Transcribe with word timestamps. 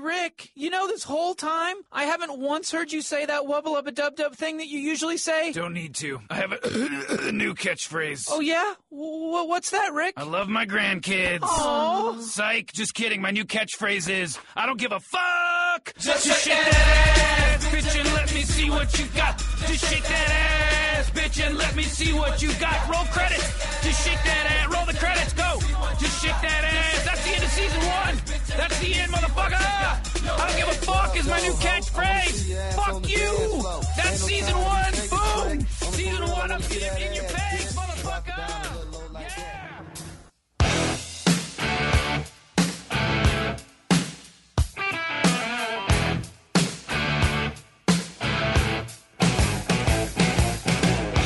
Rick, 0.00 0.50
you 0.54 0.70
know 0.70 0.86
this 0.86 1.02
whole 1.04 1.34
time 1.34 1.76
I 1.92 2.04
haven't 2.04 2.38
once 2.38 2.70
heard 2.72 2.92
you 2.92 3.02
say 3.02 3.26
that 3.26 3.42
wubble 3.42 3.76
up 3.76 3.86
a 3.86 3.92
dub 3.92 4.16
dub 4.16 4.34
thing 4.34 4.58
that 4.58 4.68
you 4.68 4.78
usually 4.78 5.16
say? 5.16 5.52
Don't 5.52 5.74
need 5.74 5.94
to. 5.96 6.20
I 6.30 6.34
have 6.36 6.52
a, 6.52 6.58
a 7.28 7.32
new 7.32 7.54
catchphrase. 7.54 8.28
Oh 8.30 8.40
yeah? 8.40 8.74
W- 8.90 9.48
what's 9.48 9.70
that, 9.70 9.92
Rick? 9.92 10.14
I 10.16 10.24
love 10.24 10.48
my 10.48 10.66
grandkids. 10.66 11.40
Aww. 11.40 12.20
Psych, 12.20 12.72
just 12.72 12.94
kidding. 12.94 13.20
My 13.20 13.30
new 13.30 13.44
catchphrase 13.44 14.08
is 14.08 14.38
I 14.56 14.66
don't 14.66 14.78
give 14.78 14.92
a 14.92 15.00
fuck. 15.00 15.92
Just, 15.98 16.26
just 16.26 16.44
shake 16.44 16.54
that 16.54 17.60
ass, 17.62 17.66
bitch, 17.66 18.00
and 18.00 18.12
let 18.14 18.34
me 18.34 18.42
see 18.42 18.70
what 18.70 18.98
you 18.98 19.06
got. 19.16 19.49
Just 19.66 19.84
shake 19.86 20.04
that 20.04 20.28
ass, 20.30 21.10
bitch, 21.10 21.44
and 21.44 21.56
let 21.56 21.74
me 21.76 21.82
see 21.82 22.12
what 22.12 22.42
you 22.42 22.52
got. 22.54 22.88
Roll 22.88 23.04
credits. 23.12 23.46
Just 23.82 24.06
shake 24.06 24.22
that 24.24 24.46
ass. 24.50 24.74
Roll 24.74 24.86
the 24.86 24.94
credits. 24.94 25.32
Go. 25.32 25.58
Just 25.98 26.22
shake 26.22 26.40
that 26.42 26.64
ass. 26.64 27.04
That's 27.04 27.24
the 27.24 27.30
end 27.30 27.44
of 27.44 27.50
season 27.50 27.80
one. 27.80 28.14
That's 28.56 28.78
the 28.80 28.94
end, 28.94 29.12
motherfucker. 29.12 29.60
I 29.60 30.46
don't 30.46 30.56
give 30.56 30.68
a 30.68 30.78
fuck 30.86 31.16
is 31.16 31.26
my 31.26 31.40
new 31.40 31.52
catchphrase. 31.54 32.74
Fuck 32.74 33.08
you. 33.08 33.62
That's 33.96 34.20
season 34.20 34.54
one. 34.54 34.92
Boom. 35.10 35.66
Season 35.92 36.30
one. 36.30 36.52
I'm 36.52 36.60
getting 36.62 37.06
in 37.06 37.14
your 37.14 37.24
face, 37.24 37.74
motherfucker. 37.74 38.79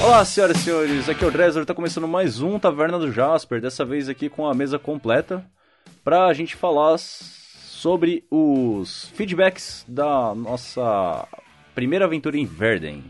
Olá, 0.05 0.23
senhoras 0.23 0.59
e 0.59 0.65
senhores, 0.65 1.09
aqui 1.09 1.25
é 1.25 1.27
o 1.27 1.31
Dresler, 1.31 1.65
tá 1.65 1.73
começando 1.73 2.07
mais 2.07 2.43
um 2.43 2.59
Taverna 2.59 2.99
do 2.99 3.11
Jasper, 3.11 3.59
dessa 3.59 3.87
vez 3.87 4.07
aqui 4.07 4.29
com 4.29 4.47
a 4.47 4.53
mesa 4.53 4.79
completa, 4.79 5.43
pra 6.05 6.31
gente 6.35 6.55
falar 6.55 6.99
sobre 6.99 8.23
os 8.31 9.07
feedbacks 9.15 9.83
da 9.89 10.35
nossa 10.35 11.27
primeira 11.75 12.05
aventura 12.05 12.37
em 12.37 12.45
Verden. 12.45 13.03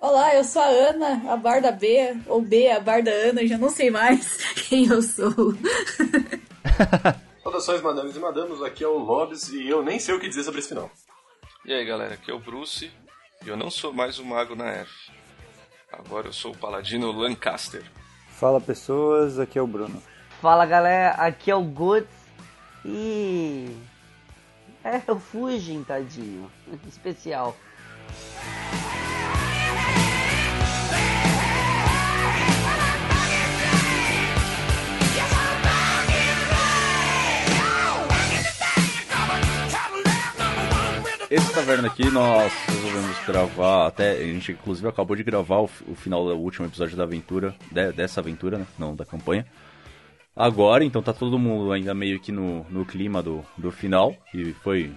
Olá, 0.00 0.34
eu 0.34 0.42
sou 0.42 0.62
a 0.62 0.68
Ana, 0.68 1.30
a 1.30 1.36
Barda 1.36 1.70
B, 1.70 2.16
ou 2.26 2.40
B, 2.40 2.70
a 2.70 2.80
Barda 2.80 3.10
Ana, 3.10 3.46
já 3.46 3.58
não 3.58 3.68
sei 3.68 3.90
mais 3.90 4.38
quem 4.70 4.86
eu 4.86 5.02
sou. 5.02 5.30
Saudações, 7.44 7.82
madames 7.82 8.16
e 8.16 8.18
madamos, 8.18 8.62
aqui 8.62 8.82
é 8.82 8.88
o 8.88 8.96
Lobs 8.96 9.50
e 9.50 9.68
eu 9.68 9.82
nem 9.82 9.98
sei 9.98 10.14
o 10.14 10.18
que 10.18 10.26
dizer 10.26 10.44
sobre 10.44 10.60
esse 10.60 10.70
final. 10.70 10.90
E 11.66 11.74
aí 11.74 11.84
galera, 11.84 12.14
aqui 12.14 12.30
é 12.30 12.34
o 12.34 12.40
Bruce 12.40 12.90
e 13.44 13.48
eu 13.48 13.56
não 13.56 13.70
sou 13.70 13.92
mais 13.92 14.18
o 14.18 14.24
mago 14.24 14.56
na 14.56 14.70
F. 14.70 15.17
Agora 15.90 16.28
eu 16.28 16.32
sou 16.32 16.52
o 16.52 16.56
paladino 16.56 17.10
Lancaster. 17.12 17.82
Fala 18.28 18.60
pessoas, 18.60 19.38
aqui 19.38 19.58
é 19.58 19.62
o 19.62 19.66
Bruno. 19.66 20.02
Fala 20.40 20.66
galera, 20.66 21.14
aqui 21.14 21.50
é 21.50 21.54
o 21.54 21.62
Guts 21.62 22.08
e. 22.84 23.74
É, 24.84 25.10
o 25.10 25.18
Fujin, 25.18 25.82
tadinho. 25.82 26.50
Especial. 26.86 27.56
Esse 41.30 41.52
taverna 41.52 41.88
aqui 41.88 42.10
nós 42.10 42.50
resolvemos 42.66 43.26
gravar, 43.26 43.86
até 43.86 44.12
a 44.12 44.22
gente 44.22 44.52
inclusive 44.52 44.88
acabou 44.88 45.14
de 45.14 45.22
gravar 45.22 45.58
o, 45.58 45.70
o 45.86 45.94
final 45.94 46.24
do 46.24 46.34
último 46.34 46.66
episódio 46.66 46.96
da 46.96 47.02
aventura, 47.02 47.54
de, 47.70 47.92
dessa 47.92 48.20
aventura, 48.20 48.56
né? 48.56 48.66
Não 48.78 48.96
da 48.96 49.04
campanha. 49.04 49.46
Agora, 50.34 50.84
então 50.84 51.02
tá 51.02 51.12
todo 51.12 51.38
mundo 51.38 51.70
ainda 51.70 51.92
meio 51.92 52.18
que 52.18 52.32
no, 52.32 52.64
no 52.70 52.86
clima 52.86 53.22
do, 53.22 53.44
do 53.58 53.70
final, 53.70 54.16
e 54.32 54.54
foi 54.54 54.90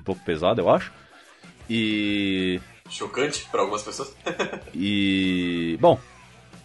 um 0.00 0.02
pouco 0.02 0.24
pesado, 0.24 0.60
eu 0.60 0.68
acho. 0.68 0.92
E. 1.70 2.60
Chocante 2.90 3.46
para 3.48 3.60
algumas 3.60 3.84
pessoas. 3.84 4.16
e. 4.74 5.78
Bom, 5.80 5.96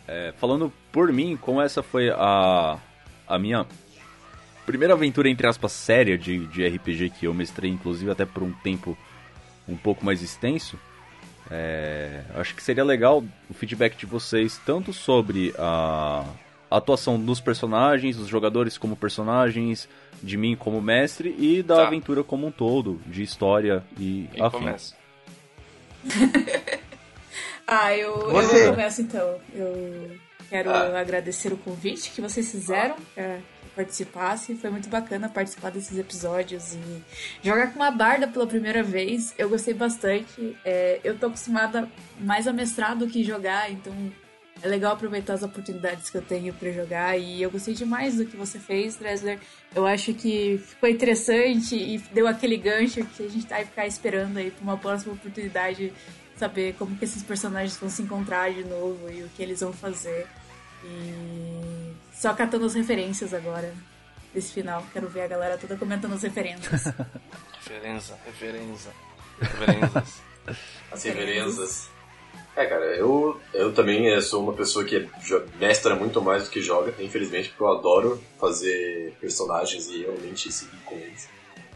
é, 0.08 0.34
falando 0.38 0.74
por 0.92 1.14
mim, 1.14 1.38
como 1.38 1.62
essa 1.62 1.84
foi 1.84 2.10
a, 2.10 2.80
a 3.28 3.38
minha 3.38 3.68
primeira 4.68 4.94
aventura, 4.94 5.28
entre 5.30 5.48
aspas, 5.48 5.72
séria 5.72 6.16
de, 6.18 6.46
de 6.48 6.68
RPG 6.68 7.10
que 7.12 7.26
eu 7.26 7.34
mestrei, 7.34 7.72
inclusive 7.72 8.12
até 8.12 8.26
por 8.26 8.44
um 8.44 8.52
tempo 8.52 8.96
um 9.68 9.76
pouco 9.76 10.06
mais 10.06 10.22
extenso, 10.22 10.78
é, 11.50 12.22
acho 12.36 12.54
que 12.54 12.62
seria 12.62 12.84
legal 12.84 13.24
o 13.50 13.54
feedback 13.54 13.98
de 13.98 14.06
vocês, 14.06 14.60
tanto 14.66 14.94
sobre 14.94 15.54
a, 15.58 16.24
atuação 16.70 17.18
dos 17.20 17.40
personagens, 17.40 18.18
dos 18.18 18.28
jogadores 18.28 18.78
como 18.78 18.96
personagens, 18.98 19.88
de 20.22 20.36
mim 20.38 20.56
como 20.56 20.82
mestre 20.82 21.34
e 21.40 21.64
da 21.64 21.78
Tá. 21.78 21.88
aventura 21.88 22.24
como 22.24 22.46
um 22.48 22.52
todo, 22.52 23.00
de 23.06 23.24
história 23.24 23.84
e 23.98 24.28
Quem 24.34 24.44
afins. 24.44 24.60
começa? 24.60 24.96
Ah, 27.70 27.94
eu, 27.94 28.30
Você. 28.32 28.68
eu 28.68 28.72
começo 28.72 29.02
então. 29.02 29.36
Eu 29.54 30.12
quero 30.50 30.70
Ah. 30.70 31.02
agradecer 31.02 31.52
o 31.52 31.58
convite 31.58 32.12
que 32.12 32.22
vocês 32.22 32.50
fizeram 32.50 32.96
eu 33.18 33.42
participasse. 33.78 34.56
Foi 34.56 34.72
muito 34.72 34.90
bacana 34.90 35.30
participar 35.30 35.70
desses 35.70 35.98
episódios 35.98 36.74
e 36.74 37.04
jogar 37.44 37.72
com 37.72 37.80
uma 37.80 37.92
barda 37.92 38.28
pela 38.28 38.48
primeira 38.48 38.82
vez. 38.82 39.36
Eu 39.38 39.48
gostei 39.48 39.74
bastante. 39.74 40.58
É, 40.66 41.00
eu 41.04 41.18
tô 41.18 41.28
acostumada 41.28 41.88
mais 42.20 42.48
a 42.48 42.54
mestrar 42.54 42.98
do 42.98 43.08
que 43.08 43.24
jogar, 43.24 43.72
então 43.72 43.94
é 44.62 44.68
legal 44.68 44.94
aproveitar 44.94 45.34
as 45.34 45.44
oportunidades 45.44 46.10
que 46.10 46.18
eu 46.18 46.22
tenho 46.22 46.54
pra 46.54 46.72
jogar. 46.72 47.18
E 47.18 47.42
eu 47.42 47.52
gostei 47.52 47.76
demais 47.76 48.18
do 48.18 48.26
que 48.26 48.36
você 48.36 48.58
fez, 48.58 48.96
Dresler. 48.96 49.40
Eu 49.76 49.86
acho 49.86 50.14
que 50.16 50.58
ficou 50.58 50.90
interessante 50.90 51.76
e 51.76 52.00
deu 52.12 52.28
aquele 52.28 52.58
gancho 52.58 53.06
que 53.06 53.24
a 53.24 53.30
gente 53.30 53.48
vai 53.48 53.64
ficar 53.64 53.86
esperando 53.86 54.38
aí 54.38 54.50
pra 54.50 54.64
uma 54.64 54.78
próxima 54.78 55.14
oportunidade 55.14 55.94
saber 56.36 56.76
como 56.78 56.96
que 56.96 57.04
esses 57.04 57.24
personagens 57.24 57.78
vão 57.78 57.90
se 57.90 58.02
encontrar 58.02 58.52
de 58.54 58.64
novo 58.64 59.10
e 59.12 59.24
o 59.24 59.30
que 59.30 59.42
eles 59.42 59.60
vão 59.62 59.74
fazer. 59.74 60.28
E 60.84 61.94
só 62.18 62.34
catando 62.34 62.66
as 62.66 62.74
referências 62.74 63.34
agora 63.34 63.74
desse 64.34 64.54
final. 64.54 64.84
Quero 64.92 65.08
ver 65.08 65.22
a 65.22 65.28
galera 65.28 65.58
toda 65.58 65.76
comentando 65.78 66.14
as 66.14 66.24
referências. 66.24 66.86
Referenza, 67.64 68.18
referenza, 68.26 68.90
referenzas. 69.42 70.22
As 70.90 71.04
reverenzas. 71.04 71.90
É, 72.56 72.66
cara, 72.66 72.86
eu, 72.96 73.38
eu 73.54 73.74
também 73.74 74.22
sou 74.22 74.42
uma 74.42 74.54
pessoa 74.54 74.86
que 74.86 75.06
mestra 75.60 75.94
muito 75.94 76.22
mais 76.22 76.46
do 76.46 76.50
que 76.50 76.62
joga, 76.62 76.94
infelizmente, 77.00 77.50
porque 77.50 77.62
eu 77.62 77.68
adoro 77.68 78.24
fazer 78.40 79.14
personagens 79.20 79.90
e 79.90 80.04
realmente 80.04 80.50
seguir 80.50 80.78
com 80.86 80.96
eles. 80.96 81.28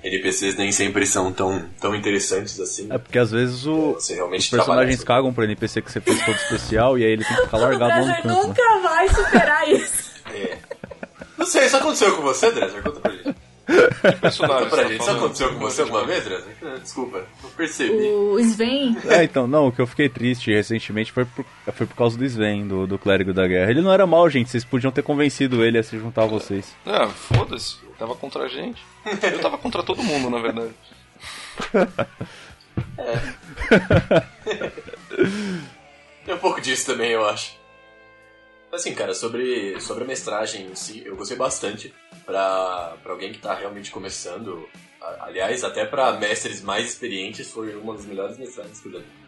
NPCs 0.02 0.56
nem 0.56 0.72
sempre 0.72 1.06
são 1.06 1.32
tão, 1.32 1.70
tão 1.80 1.94
interessantes 1.94 2.58
assim. 2.60 2.88
É 2.90 2.98
porque 2.98 3.20
às 3.20 3.30
vezes 3.32 3.66
o, 3.68 3.94
Você 3.94 4.16
realmente 4.16 4.44
os 4.44 4.50
personagens 4.50 5.04
cagam 5.04 5.34
pro 5.34 5.44
NPC 5.44 5.82
que 5.82 5.92
você 5.92 6.00
fez 6.00 6.24
todo 6.26 6.36
especial 6.36 6.98
e 6.98 7.04
aí 7.04 7.12
ele 7.12 7.26
tem 7.26 7.36
que 7.36 7.44
ficar 7.44 7.58
largado 7.60 8.08
no 8.08 8.14
canto. 8.16 8.28
né? 8.28 8.34
nunca 8.34 8.80
vai 8.80 9.10
superar 9.10 9.70
isso. 9.70 10.01
É. 11.42 11.44
Não 11.44 11.46
sei, 11.48 11.66
isso 11.66 11.78
aconteceu 11.78 12.16
com 12.16 12.22
você, 12.22 12.52
Dresser? 12.52 12.84
Conta 12.84 13.00
pra 13.00 13.12
gente. 13.12 13.36
Personagem, 14.20 14.70
pra 14.70 14.84
gente. 14.84 15.02
Isso 15.02 15.10
aconteceu 15.10 15.54
com 15.54 15.60
você 15.60 15.82
alguma 15.82 16.06
vez, 16.06 16.24
Dresser? 16.24 16.56
Ah, 16.64 16.78
Desculpa, 16.78 17.26
não 17.42 17.50
percebi. 17.52 17.94
O 17.94 18.40
Sven, 18.40 18.96
É, 19.08 19.24
então, 19.24 19.48
não, 19.48 19.68
o 19.68 19.72
que 19.72 19.82
eu 19.82 19.88
fiquei 19.88 20.08
triste 20.08 20.54
recentemente 20.54 21.12
foi 21.12 21.26
por, 21.26 21.44
foi 21.74 21.88
por 21.88 21.96
causa 21.96 22.16
do 22.18 22.24
Sven, 22.26 22.68
do, 22.68 22.86
do 22.86 23.00
Clérigo 23.00 23.34
da 23.34 23.48
Guerra. 23.48 23.72
Ele 23.72 23.82
não 23.82 23.92
era 23.92 24.06
mal, 24.06 24.30
gente, 24.30 24.52
vocês 24.52 24.64
podiam 24.64 24.92
ter 24.92 25.02
convencido 25.02 25.64
ele 25.64 25.80
a 25.80 25.84
se 25.84 25.98
juntar 25.98 26.24
a 26.24 26.28
vocês. 26.28 26.76
Ah, 26.86 27.08
foda-se, 27.08 27.78
tava 27.98 28.14
contra 28.16 28.44
a 28.44 28.48
gente. 28.48 28.84
Eu 29.24 29.40
tava 29.40 29.58
contra 29.58 29.82
todo 29.82 30.04
mundo, 30.04 30.30
na 30.30 30.40
verdade. 30.40 30.74
Tem 36.26 36.36
um 36.36 36.40
pouco 36.40 36.62
disso 36.62 36.86
também, 36.86 37.12
eu 37.12 37.28
acho. 37.28 37.60
Assim, 38.72 38.96
cara, 38.96 39.14
sobre, 39.14 39.80
sobre 39.82 40.06
a 40.06 40.08
mestragem 40.08 40.68
em 40.68 40.76
si, 40.76 41.04
eu 41.06 41.16
gostei 41.16 41.36
bastante. 41.36 41.94
Pra 42.26 42.96
alguém 43.04 43.34
que 43.34 43.40
tá 43.40 43.54
realmente 43.54 43.92
começando, 43.92 44.70
aliás, 45.20 45.64
até 45.64 45.86
pra 45.86 46.14
mestres 46.14 46.62
mais 46.62 46.88
experientes, 46.88 47.50
foi 47.50 47.76
uma 47.76 47.96
das 47.96 48.06
melhores 48.06 48.38
mestragens 48.38 48.80
que 48.80 48.88
eu 48.88 48.94
já 48.94 49.00
vi. 49.00 49.22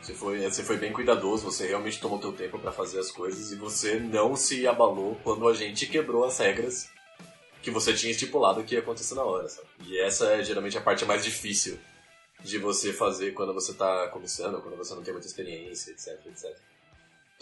Você 0.00 0.14
foi, 0.14 0.40
você 0.40 0.62
foi 0.62 0.76
bem 0.76 0.92
cuidadoso, 0.92 1.44
você 1.44 1.66
realmente 1.66 2.00
tomou 2.00 2.18
teu 2.18 2.32
tempo 2.32 2.58
pra 2.58 2.70
fazer 2.72 3.00
as 3.00 3.10
coisas 3.10 3.52
e 3.52 3.56
você 3.56 3.98
não 3.98 4.36
se 4.36 4.66
abalou 4.66 5.18
quando 5.24 5.48
a 5.48 5.54
gente 5.54 5.86
quebrou 5.86 6.24
as 6.24 6.38
regras 6.38 6.90
que 7.62 7.70
você 7.70 7.94
tinha 7.94 8.10
estipulado 8.10 8.64
que 8.64 8.74
ia 8.74 8.80
acontecer 8.80 9.14
na 9.14 9.22
hora, 9.22 9.48
sabe? 9.48 9.68
E 9.86 9.98
essa 9.98 10.26
é 10.26 10.44
geralmente 10.44 10.76
a 10.76 10.80
parte 10.80 11.04
mais 11.04 11.24
difícil 11.24 11.78
de 12.42 12.58
você 12.58 12.92
fazer 12.92 13.32
quando 13.32 13.54
você 13.54 13.72
tá 13.74 14.08
começando, 14.08 14.60
quando 14.60 14.76
você 14.76 14.94
não 14.94 15.02
tem 15.02 15.12
muita 15.12 15.28
experiência, 15.28 15.92
etc, 15.92 16.26
etc. 16.26 16.56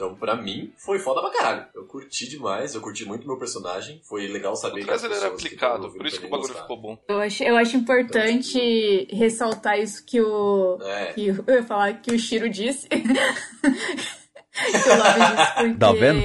Então, 0.01 0.15
pra 0.15 0.35
mim, 0.35 0.73
foi 0.79 0.99
foda 0.99 1.21
pra 1.21 1.29
caralho. 1.31 1.67
Eu 1.75 1.85
curti 1.85 2.27
demais, 2.27 2.75
eu 2.75 2.81
curti 2.81 3.05
muito 3.05 3.27
meu 3.27 3.37
personagem. 3.37 4.01
Foi 4.09 4.27
legal 4.29 4.57
saber 4.57 4.79
O 4.79 4.81
que 4.81 4.87
Trazer 4.87 5.13
era 5.13 5.27
aplicado, 5.27 5.93
por 5.93 6.07
isso 6.07 6.19
que 6.19 6.27
o 6.27 6.31
bagulho 6.31 6.49
também 6.49 6.63
ficou 6.63 6.81
bom. 6.81 6.99
eu 7.07 7.21
acho, 7.21 7.45
eu 7.45 7.55
acho 7.55 7.77
importante 7.77 9.07
ressaltar 9.13 9.79
isso 9.79 10.03
que 10.07 10.19
o. 10.19 10.79
É, 10.81 11.13
que 11.13 11.27
eu 11.29 11.45
ia 11.47 11.63
falar 11.63 11.93
que 12.01 12.15
o 12.15 12.19
Shiro 12.19 12.49
disse. 12.49 12.89
que 12.97 12.97
o 12.97 13.03
Love 14.97 15.21
disse, 15.21 15.53
porque, 15.55 15.75
Tá 15.75 15.93
vendo? 15.93 16.23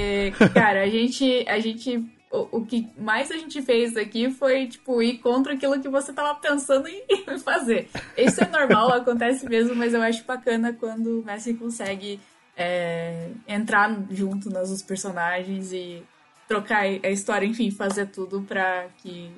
cara, 0.54 0.82
a 0.82 0.88
gente, 0.88 1.44
a 1.46 1.60
gente 1.60 1.98
o, 2.32 2.48
o 2.58 2.64
que 2.64 2.88
mais 2.96 3.30
a 3.30 3.36
gente 3.36 3.60
fez 3.60 3.94
aqui 3.94 4.30
foi, 4.30 4.68
tipo, 4.68 5.02
ir 5.02 5.18
contra 5.18 5.52
aquilo 5.52 5.78
que 5.82 5.88
você 5.90 6.14
tava 6.14 6.34
pensando 6.40 6.88
em 6.88 7.04
fazer. 7.44 7.90
Isso 8.16 8.42
é 8.42 8.48
normal, 8.48 8.90
acontece 8.90 9.46
mesmo, 9.46 9.76
mas 9.76 9.92
eu 9.92 10.00
acho 10.00 10.24
bacana 10.24 10.72
quando 10.72 11.20
o 11.20 11.24
Messi 11.26 11.52
consegue 11.52 12.18
é, 12.56 13.28
entrar 13.46 13.94
junto 14.10 14.48
nos 14.48 14.82
personagens 14.82 15.72
e 15.72 16.02
trocar 16.48 16.84
a 16.84 17.10
história, 17.10 17.46
enfim, 17.46 17.70
fazer 17.70 18.06
tudo 18.06 18.42
pra 18.42 18.86
que 18.98 19.30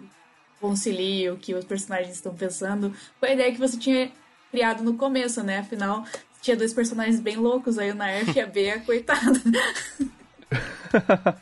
concilie 0.61 1.31
o 1.31 1.37
que 1.37 1.55
os 1.55 1.65
personagens 1.65 2.15
estão 2.15 2.35
pensando 2.35 2.93
com 3.19 3.27
a 3.27 3.31
ideia 3.31 3.53
que 3.53 3.59
você 3.59 3.79
tinha 3.79 4.11
criado 4.51 4.83
no 4.83 4.95
começo, 4.95 5.43
né? 5.43 5.59
Afinal, 5.59 6.05
tinha 6.41 6.57
dois 6.57 6.73
personagens 6.73 7.21
bem 7.21 7.37
loucos, 7.37 7.79
aí 7.79 7.91
o 7.91 7.95
Naerf 7.95 8.35
e 8.37 8.41
a 8.41 8.47
Bea, 8.47 8.81
coitada. 8.81 9.41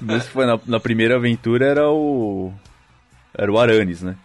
Mas 0.00 0.26
foi 0.26 0.46
na, 0.46 0.58
na 0.66 0.80
primeira 0.80 1.16
aventura 1.16 1.66
era 1.66 1.88
o. 1.90 2.52
Era 3.36 3.50
o 3.50 3.58
Aranis, 3.58 4.02
né? 4.02 4.16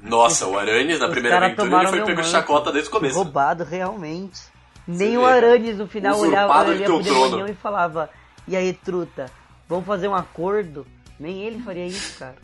Nossa, 0.00 0.46
o 0.46 0.58
Aranis 0.58 0.98
na 0.98 1.08
primeira 1.08 1.38
aventura 1.38 1.78
ele 1.78 1.88
foi 1.88 2.00
pego 2.02 2.20
manto. 2.20 2.30
chacota 2.30 2.72
desde 2.72 2.88
o 2.88 2.92
começo. 2.92 3.14
Roubado, 3.14 3.64
realmente. 3.64 4.40
Nem 4.86 5.10
vê, 5.10 5.16
o. 5.18 5.24
Aranis 5.24 5.78
no 5.78 5.86
final 5.86 6.18
olhava 6.18 6.52
olhava 6.60 6.84
pro 6.84 7.02
demonião 7.02 7.46
e 7.46 7.54
falava: 7.54 8.10
E 8.46 8.56
aí, 8.56 8.72
truta, 8.72 9.26
vamos 9.68 9.86
fazer 9.86 10.08
um 10.08 10.14
acordo? 10.14 10.86
Nem 11.18 11.42
ele 11.42 11.62
faria 11.62 11.86
isso, 11.86 12.18
cara. 12.18 12.36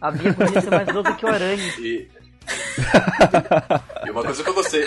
A 0.00 0.10
Bia 0.10 0.32
podia 0.32 0.60
ser 0.60 0.70
mais 0.70 0.88
louca 0.92 1.14
que 1.14 1.24
o 1.24 1.28
Aranis. 1.28 1.78
E... 1.78 2.08
e 4.06 4.10
uma 4.10 4.22
coisa 4.22 4.42
que 4.44 4.50
eu 4.50 4.54
gostei. 4.54 4.84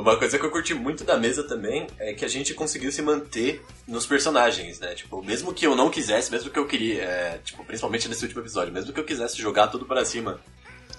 Uma 0.00 0.16
coisa 0.16 0.38
que 0.38 0.44
eu 0.44 0.50
curti 0.50 0.74
muito 0.74 1.04
da 1.04 1.16
mesa 1.16 1.42
também 1.44 1.86
é 1.98 2.12
que 2.12 2.24
a 2.24 2.28
gente 2.28 2.54
conseguiu 2.54 2.90
se 2.92 3.02
manter 3.02 3.62
nos 3.86 4.06
personagens, 4.06 4.78
né? 4.80 4.94
Tipo, 4.94 5.22
mesmo 5.22 5.52
que 5.52 5.66
eu 5.66 5.74
não 5.76 5.90
quisesse, 5.90 6.30
mesmo 6.30 6.50
que 6.50 6.58
eu 6.58 6.66
queria, 6.66 7.02
é, 7.02 7.38
tipo, 7.44 7.64
principalmente 7.64 8.08
nesse 8.08 8.22
último 8.24 8.40
episódio, 8.42 8.72
mesmo 8.72 8.92
que 8.92 9.00
eu 9.00 9.04
quisesse 9.04 9.36
jogar 9.40 9.68
tudo 9.68 9.84
para 9.84 10.04
cima 10.04 10.40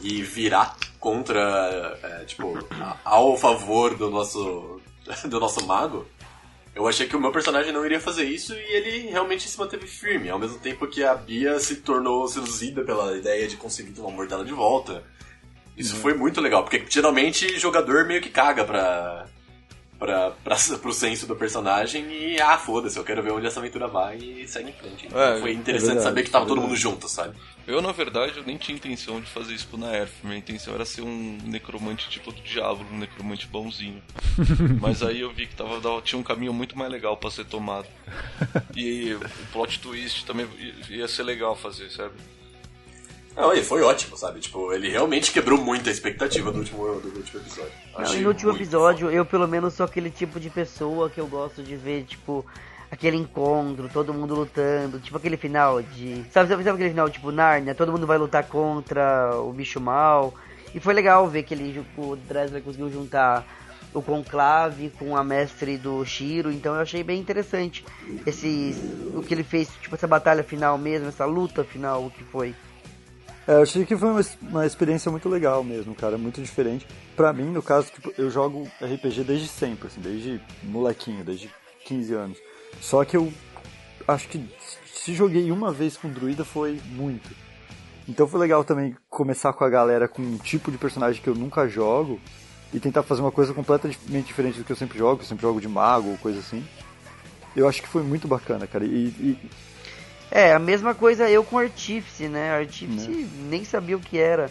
e 0.01 0.21
virar 0.21 0.75
contra, 0.99 1.97
é, 2.03 2.25
tipo, 2.25 2.57
a- 2.79 2.97
ao 3.03 3.35
favor 3.37 3.95
do 3.95 4.09
nosso 4.09 4.79
do 5.29 5.39
nosso 5.39 5.65
mago, 5.65 6.05
eu 6.75 6.87
achei 6.87 7.07
que 7.07 7.15
o 7.15 7.19
meu 7.19 7.31
personagem 7.31 7.71
não 7.71 7.85
iria 7.85 7.99
fazer 7.99 8.25
isso 8.25 8.53
e 8.53 8.57
ele 8.75 9.09
realmente 9.09 9.47
se 9.49 9.57
manteve 9.57 9.87
firme, 9.87 10.29
ao 10.29 10.37
mesmo 10.37 10.59
tempo 10.59 10.85
que 10.87 11.03
a 11.03 11.15
Bia 11.15 11.59
se 11.59 11.77
tornou 11.77 12.27
seduzida 12.27 12.83
pela 12.83 13.17
ideia 13.17 13.47
de 13.47 13.55
conseguir 13.57 13.99
o 13.99 14.07
amor 14.07 14.27
dela 14.27 14.45
de 14.45 14.53
volta. 14.53 15.03
Isso 15.77 15.95
foi 15.95 16.13
muito 16.13 16.41
legal, 16.41 16.63
porque 16.63 16.83
geralmente 16.89 17.57
jogador 17.59 18.05
meio 18.05 18.21
que 18.21 18.29
caga 18.29 18.65
pra, 18.65 19.27
pra, 19.99 20.31
pra, 20.31 20.55
pro 20.81 20.91
senso 20.93 21.27
do 21.27 21.35
personagem 21.35 22.05
e, 22.11 22.41
ah, 22.41 22.57
foda-se, 22.57 22.97
eu 22.97 23.03
quero 23.03 23.21
ver 23.21 23.31
onde 23.31 23.45
essa 23.45 23.59
aventura 23.59 23.87
vai 23.87 24.17
e 24.17 24.47
segue 24.47 24.69
em 24.69 24.73
frente. 24.73 25.05
Então 25.05 25.21
É, 25.21 25.39
foi 25.39 25.51
é 25.51 25.53
interessante 25.53 25.87
verdade, 25.89 26.03
saber 26.09 26.23
que 26.23 26.29
tava 26.31 26.45
é 26.45 26.47
todo 26.47 26.61
mundo 26.61 26.75
junto, 26.75 27.07
sabe? 27.07 27.35
Eu, 27.67 27.81
na 27.81 27.91
verdade, 27.91 28.37
eu 28.37 28.43
nem 28.43 28.57
tinha 28.57 28.75
intenção 28.75 29.19
de 29.19 29.27
fazer 29.29 29.53
isso 29.53 29.67
pro 29.67 29.77
Naerf. 29.77 30.11
Minha 30.23 30.37
intenção 30.37 30.73
era 30.73 30.85
ser 30.85 31.01
um 31.01 31.37
necromante 31.43 32.09
tipo 32.09 32.31
do 32.31 32.41
diabo, 32.41 32.85
um 32.91 32.97
necromante 32.97 33.45
bonzinho. 33.45 34.01
Mas 34.79 35.03
aí 35.03 35.19
eu 35.19 35.31
vi 35.31 35.47
que 35.47 35.55
tava, 35.55 36.01
tinha 36.01 36.17
um 36.17 36.23
caminho 36.23 36.53
muito 36.53 36.77
mais 36.77 36.89
legal 36.89 37.17
pra 37.17 37.29
ser 37.29 37.45
tomado. 37.45 37.87
E 38.73 39.13
o 39.13 39.19
plot 39.51 39.79
twist 39.79 40.25
também 40.25 40.47
ia 40.89 41.07
ser 41.09 41.23
legal 41.23 41.55
fazer, 41.57 41.89
sabe? 41.91 42.13
Não, 43.37 43.53
e 43.53 43.63
foi 43.63 43.83
ótimo, 43.83 44.17
sabe? 44.17 44.39
Tipo, 44.39 44.73
ele 44.73 44.89
realmente 44.89 45.31
quebrou 45.31 45.59
muito 45.59 45.87
a 45.87 45.91
expectativa 45.91 46.51
do 46.51 46.57
último, 46.57 46.99
do 46.99 47.15
último 47.15 47.39
episódio. 47.39 47.71
Não, 47.93 48.01
Achei 48.01 48.21
no 48.21 48.29
último 48.29 48.51
episódio, 48.51 49.11
eu 49.11 49.23
pelo 49.23 49.47
menos 49.47 49.75
sou 49.75 49.85
aquele 49.85 50.09
tipo 50.09 50.39
de 50.39 50.49
pessoa 50.49 51.07
que 51.07 51.21
eu 51.21 51.27
gosto 51.27 51.61
de 51.61 51.75
ver, 51.75 52.03
tipo, 52.05 52.43
aquele 52.89 53.15
encontro, 53.15 53.87
todo 53.93 54.11
mundo 54.11 54.33
lutando, 54.33 54.99
tipo 54.99 55.15
aquele 55.15 55.37
final 55.37 55.83
de. 55.83 56.25
Sabe, 56.31 56.49
sabe, 56.49 56.63
sabe 56.63 56.69
aquele 56.71 56.89
final, 56.89 57.09
tipo, 57.11 57.31
Narnia, 57.31 57.75
todo 57.75 57.91
mundo 57.91 58.07
vai 58.07 58.17
lutar 58.17 58.43
contra 58.47 59.35
o 59.39 59.53
bicho 59.53 59.79
mal. 59.79 60.33
E 60.73 60.79
foi 60.79 60.95
legal 60.95 61.27
ver 61.27 61.43
que 61.43 61.53
ele, 61.53 61.85
o 61.95 62.15
Dresler 62.15 62.63
conseguiu 62.63 62.89
juntar 62.89 63.45
o 63.93 64.01
conclave 64.01 64.91
com 64.97 65.15
a 65.15 65.23
mestre 65.23 65.77
do 65.77 66.03
Shiro, 66.03 66.51
então 66.51 66.73
eu 66.75 66.81
achei 66.81 67.03
bem 67.03 67.19
interessante 67.19 67.85
esse 68.25 68.75
o 69.13 69.21
que 69.21 69.33
ele 69.33 69.43
fez, 69.43 69.69
tipo 69.79 69.95
essa 69.95 70.07
batalha 70.07 70.43
final 70.43 70.77
mesmo, 70.77 71.07
essa 71.07 71.25
luta 71.25 71.63
final, 71.63 72.05
o 72.05 72.11
que 72.11 72.23
foi. 72.23 72.55
É, 73.47 73.53
eu 73.53 73.61
achei 73.61 73.85
que 73.85 73.95
foi 73.95 74.09
uma, 74.09 74.21
uma 74.41 74.65
experiência 74.65 75.09
muito 75.09 75.29
legal 75.29 75.63
mesmo, 75.63 75.95
cara, 75.95 76.17
muito 76.17 76.41
diferente. 76.41 76.85
Pra 77.15 77.31
mim, 77.31 77.45
no 77.45 77.63
caso, 77.63 77.89
tipo, 77.89 78.13
eu 78.17 78.29
jogo 78.29 78.67
RPG 78.81 79.23
desde 79.23 79.47
sempre, 79.47 79.87
assim, 79.87 80.01
desde 80.01 80.41
molequinho, 80.63 81.23
desde 81.23 81.49
15 81.85 82.13
anos. 82.13 82.37
Só 82.81 83.05
que 83.05 83.15
eu 83.15 83.31
acho 84.05 84.27
que 84.27 84.45
se 84.93 85.13
joguei 85.13 85.49
uma 85.49 85.71
vez 85.71 85.95
com 85.95 86.09
druida 86.09 86.43
foi 86.43 86.81
muito. 86.87 87.29
Então 88.07 88.27
foi 88.27 88.39
legal 88.39 88.65
também 88.65 88.95
começar 89.09 89.53
com 89.53 89.63
a 89.63 89.69
galera 89.69 90.07
com 90.07 90.21
um 90.21 90.37
tipo 90.37 90.69
de 90.69 90.77
personagem 90.77 91.21
que 91.21 91.29
eu 91.29 91.35
nunca 91.35 91.67
jogo 91.69 92.19
e 92.73 92.79
tentar 92.79 93.03
fazer 93.03 93.21
uma 93.21 93.31
coisa 93.31 93.53
completamente 93.53 93.97
diferente 94.25 94.57
do 94.57 94.65
que 94.65 94.71
eu 94.71 94.75
sempre 94.75 94.97
jogo, 94.97 95.21
eu 95.21 95.25
sempre 95.25 95.43
jogo 95.43 95.61
de 95.61 95.67
mago 95.69 96.09
ou 96.09 96.17
coisa 96.17 96.39
assim. 96.39 96.65
Eu 97.55 97.67
acho 97.67 97.81
que 97.81 97.87
foi 97.87 98.03
muito 98.03 98.27
bacana, 98.27 98.67
cara. 98.67 98.83
E, 98.83 99.07
e 99.07 99.49
É, 100.29 100.53
a 100.53 100.59
mesma 100.59 100.93
coisa 100.93 101.29
eu 101.29 101.43
com 101.43 101.57
Artífice, 101.57 102.27
né? 102.27 102.51
Artífice 102.57 103.27
nem 103.49 103.63
sabia 103.63 103.95
o 103.95 103.99
que 103.99 104.17
era. 104.19 104.49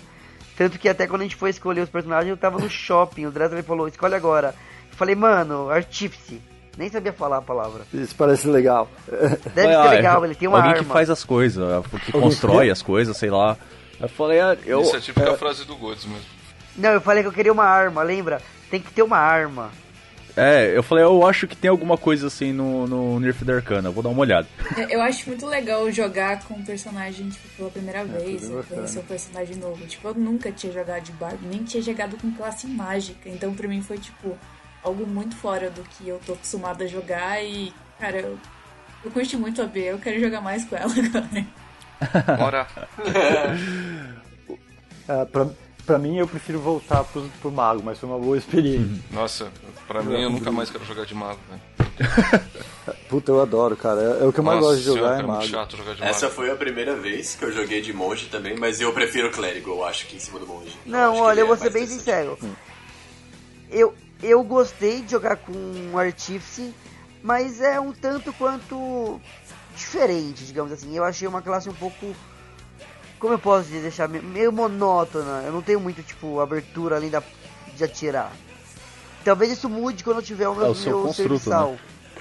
Tanto 0.56 0.78
que 0.78 0.88
até 0.88 1.06
quando 1.06 1.20
a 1.20 1.24
gente 1.24 1.36
foi 1.36 1.50
escolher 1.50 1.82
os 1.82 1.90
personagens, 1.90 2.30
eu 2.30 2.36
tava 2.36 2.58
no 2.58 2.70
shopping, 2.70 3.26
o 3.26 3.30
Dresler 3.30 3.62
falou, 3.62 3.86
escolhe 3.86 4.14
agora. 4.14 4.54
Eu 4.90 4.96
falei, 4.96 5.14
mano, 5.14 5.68
Artífice. 5.68 6.40
Nem 6.78 6.90
sabia 6.90 7.12
falar 7.12 7.38
a 7.38 7.42
palavra. 7.42 7.82
isso 7.94 8.14
parece 8.14 8.46
legal. 8.48 8.88
Deve 9.54 9.74
Ah, 9.74 9.82
ser 9.82 9.88
é, 9.88 9.96
legal, 9.96 10.24
ele 10.24 10.34
tem 10.34 10.46
uma 10.46 10.58
Alguém 10.58 10.72
arma. 10.72 10.84
que 10.84 10.90
faz 10.92 11.08
as 11.08 11.24
coisas, 11.24 11.64
que 12.04 12.12
constrói 12.12 12.70
as 12.70 12.82
coisas, 12.82 13.16
sei 13.16 13.30
lá. 13.30 13.56
Eu 13.98 14.08
falei, 14.10 14.40
ah, 14.40 14.56
eu. 14.66 14.82
Isso 14.82 14.96
é 14.96 15.00
tipo 15.00 15.20
a 15.22 15.32
é, 15.32 15.36
frase 15.38 15.64
do 15.64 15.74
Godz 15.74 16.04
mesmo. 16.04 16.20
Não, 16.76 16.90
eu 16.90 17.00
falei 17.00 17.22
que 17.22 17.28
eu 17.28 17.32
queria 17.32 17.52
uma 17.52 17.64
arma, 17.64 18.02
lembra? 18.02 18.42
Tem 18.70 18.78
que 18.80 18.92
ter 18.92 19.02
uma 19.02 19.16
arma. 19.16 19.70
É, 20.36 20.76
eu 20.76 20.82
falei, 20.82 21.02
eu 21.02 21.26
acho 21.26 21.48
que 21.48 21.56
tem 21.56 21.70
alguma 21.70 21.96
coisa 21.96 22.26
assim 22.26 22.52
no, 22.52 22.86
no 22.86 23.18
Nerf 23.18 23.44
da 23.44 23.54
Arcana, 23.54 23.90
vou 23.90 24.02
dar 24.02 24.10
uma 24.10 24.20
olhada. 24.20 24.46
Eu 24.90 25.00
acho 25.00 25.26
muito 25.28 25.46
legal 25.46 25.90
jogar 25.90 26.44
com 26.44 26.54
um 26.54 26.64
personagem 26.64 27.28
tipo, 27.30 27.48
pela 27.56 27.70
primeira 27.70 28.04
vez, 28.04 28.42
tudo 28.42 28.50
ou 28.52 28.56
bacana. 28.58 28.76
conhecer 28.76 28.98
um 28.98 29.04
personagem 29.04 29.56
novo. 29.56 29.86
Tipo, 29.86 30.08
eu 30.08 30.14
nunca 30.14 30.52
tinha 30.52 30.72
jogado 30.72 31.02
de 31.02 31.12
bardo, 31.12 31.38
nem 31.42 31.64
tinha 31.64 31.82
jogado 31.82 32.16
com 32.18 32.30
classe 32.32 32.66
mágica. 32.66 33.28
Então, 33.28 33.54
pra 33.54 33.66
mim, 33.66 33.80
foi, 33.80 33.98
tipo, 33.98 34.36
algo 34.82 35.06
muito 35.06 35.34
fora 35.36 35.70
do 35.70 35.82
que 35.82 36.08
eu 36.08 36.20
tô 36.26 36.34
acostumada 36.34 36.84
a 36.84 36.86
jogar. 36.86 37.42
E, 37.42 37.72
cara, 37.98 38.18
eu, 38.20 38.38
eu 39.04 39.10
curti 39.10 39.36
muito 39.36 39.62
a 39.62 39.66
B, 39.66 39.80
eu 39.80 39.98
quero 39.98 40.20
jogar 40.20 40.40
mais 40.40 40.64
com 40.64 40.76
ela 40.76 40.92
agora. 42.28 42.44
Ora, 42.44 42.66
É, 45.08 45.24
pra, 45.32 45.46
pra 45.86 45.98
mim, 45.98 46.18
eu 46.18 46.26
prefiro 46.26 46.58
voltar 46.58 47.04
pro, 47.04 47.22
pro 47.40 47.50
mago, 47.50 47.82
mas 47.84 47.98
foi 47.98 48.08
uma 48.08 48.18
boa 48.18 48.36
experiência. 48.36 49.02
nossa, 49.10 49.48
pra 49.86 50.02
mim 50.02 50.20
eu 50.20 50.30
nunca 50.30 50.50
mais 50.50 50.68
quero 50.70 50.84
jogar 50.84 51.06
de 51.06 51.14
mago, 51.14 51.38
velho. 51.48 51.62
Puta, 53.08 53.30
eu 53.32 53.40
adoro, 53.40 53.76
cara. 53.76 54.00
É, 54.20 54.24
é 54.24 54.26
o 54.26 54.32
que 54.32 54.40
eu 54.40 54.44
mais 54.44 54.58
Nossa 54.60 54.68
gosto 54.74 54.78
de 54.80 54.84
jogar, 54.84 55.00
senhora, 55.00 55.14
é 55.14 55.22
muito 55.22 55.32
mago. 55.38 55.46
chato 55.48 55.76
jogar 55.76 55.94
de 55.94 56.02
Essa 56.02 56.26
mago. 56.26 56.36
foi 56.36 56.50
a 56.50 56.56
primeira 56.56 56.94
vez 56.96 57.34
que 57.34 57.44
eu 57.44 57.52
joguei 57.52 57.80
de 57.80 57.92
monge 57.92 58.26
também, 58.26 58.56
mas 58.56 58.80
eu 58.80 58.92
prefiro 58.92 59.30
clérigo, 59.30 59.70
eu 59.70 59.84
acho, 59.84 60.06
que 60.06 60.16
em 60.16 60.18
cima 60.18 60.38
do 60.38 60.46
monge. 60.46 60.76
Eu 60.84 60.92
Não, 60.92 61.14
que 61.14 61.20
olha, 61.20 61.32
ele 61.32 61.40
eu 61.40 61.44
é 61.44 61.48
vou 61.48 61.56
ser 61.56 61.70
bem 61.70 61.86
sincero. 61.86 62.38
Eu, 63.70 63.94
eu 64.22 64.42
gostei 64.44 65.02
de 65.02 65.10
jogar 65.12 65.36
com 65.36 65.52
um 65.52 65.96
Artífice, 65.98 66.74
mas 67.22 67.60
é 67.60 67.80
um 67.80 67.92
tanto 67.92 68.32
quanto 68.34 69.20
diferente, 69.74 70.44
digamos 70.44 70.72
assim. 70.72 70.94
Eu 70.96 71.04
achei 71.04 71.26
uma 71.26 71.42
classe 71.42 71.68
um 71.68 71.74
pouco. 71.74 72.14
Como 73.18 73.32
eu 73.34 73.38
posso 73.38 73.68
deixar 73.68 74.08
me- 74.08 74.20
meio 74.20 74.52
monótona. 74.52 75.42
Eu 75.44 75.52
não 75.52 75.62
tenho 75.62 75.80
muito, 75.80 76.02
tipo, 76.02 76.40
abertura 76.40 76.96
além 76.96 77.10
da, 77.10 77.22
de 77.74 77.82
atirar. 77.84 78.30
Talvez 79.24 79.50
isso 79.52 79.68
mude 79.68 80.04
quando 80.04 80.18
eu 80.18 80.22
tiver 80.22 80.48
o 80.48 80.54
meu, 80.54 80.66
É 80.66 80.68
o 80.68 80.74
seu 80.74 80.92
meu 80.98 81.06
construto, 81.06 81.28
serviçal. 81.38 81.76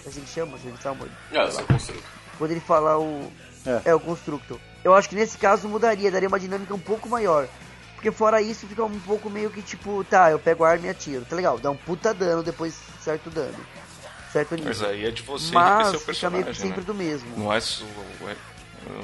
É 0.06 0.10
assim 0.10 0.22
que 0.22 0.30
chama? 0.30 0.58
Serviçal, 0.58 0.96
mano? 0.96 1.12
Ah, 1.32 1.36
eu 1.38 1.52
sou 1.52 1.64
construto. 1.66 2.04
Quando 2.38 2.52
ele 2.52 2.60
falar 2.60 2.98
o. 3.00 3.32
É. 3.66 3.90
É. 3.90 3.96
o 3.96 4.00
constructor. 4.00 4.58
Eu 4.84 4.94
acho 4.94 5.10
que 5.10 5.16
nesse 5.16 5.38
caso 5.38 5.68
mudaria, 5.68 6.12
daria 6.12 6.28
uma 6.28 6.40
dinâmica 6.40 6.74
um 6.74 6.80
pouco 6.80 7.10
maior. 7.10 7.48
Porque 7.96 8.12
fora 8.12 8.40
isso 8.42 8.68
fica 8.68 8.84
um 8.84 9.00
pouco 9.00 9.30
meio 9.30 9.50
que 9.50 9.62
tipo, 9.62 10.04
tá, 10.04 10.30
eu 10.30 10.38
pego 10.38 10.64
a 10.64 10.70
arma 10.70 10.86
e 10.86 10.90
atiro. 10.90 11.26
Tá 11.26 11.36
legal, 11.36 11.58
dá 11.58 11.72
um 11.72 11.76
puta 11.78 12.14
dano 12.14 12.44
depois 12.44 12.76
certo 13.02 13.30
dano. 13.32 13.56
Certo 14.32 14.54
nível. 14.56 14.70
Mas 14.70 14.84
aí 14.84 15.06
é 15.06 15.12
de 15.12 15.24
você 15.24 15.54
Mas 15.54 15.88
enriquecer 15.88 15.96
o 15.96 16.14
fica 16.14 16.30
meio 16.30 16.44
personagem, 16.44 16.52
que 16.54 16.60
sempre 16.60 16.82
né? 16.82 16.86
do 16.86 16.94
mesmo. 16.94 17.38
Não 17.38 17.52
é, 17.54 17.60
só, 17.60 17.86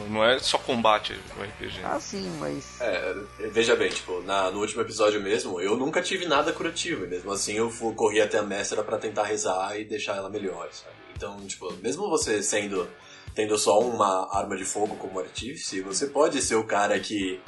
não 0.09 0.23
é 0.23 0.37
só 0.39 0.57
combate 0.57 1.13
o 1.37 1.43
RPG. 1.43 1.79
Ah, 1.83 1.99
sim, 1.99 2.29
mas. 2.39 2.79
É, 2.81 3.15
veja 3.51 3.75
bem, 3.75 3.89
tipo, 3.89 4.21
na, 4.21 4.51
no 4.51 4.59
último 4.59 4.81
episódio 4.81 5.21
mesmo, 5.21 5.59
eu 5.61 5.75
nunca 5.77 6.01
tive 6.01 6.25
nada 6.25 6.51
curativo, 6.53 7.05
e 7.05 7.07
mesmo 7.07 7.31
assim 7.31 7.53
eu 7.53 7.69
fu- 7.69 7.93
corri 7.93 8.21
até 8.21 8.37
a 8.37 8.43
mestra 8.43 8.83
pra 8.83 8.97
tentar 8.97 9.23
rezar 9.23 9.79
e 9.79 9.85
deixar 9.85 10.17
ela 10.17 10.29
melhor, 10.29 10.69
sabe? 10.71 10.95
Então, 11.15 11.37
tipo, 11.47 11.71
mesmo 11.81 12.09
você 12.09 12.41
sendo, 12.41 12.87
tendo 13.35 13.57
só 13.57 13.79
uma 13.79 14.27
arma 14.35 14.55
de 14.57 14.65
fogo 14.65 14.95
como 14.95 15.19
artífice, 15.19 15.81
você 15.81 16.07
pode 16.07 16.41
ser 16.41 16.55
o 16.55 16.63
cara 16.63 16.99
que 16.99 17.39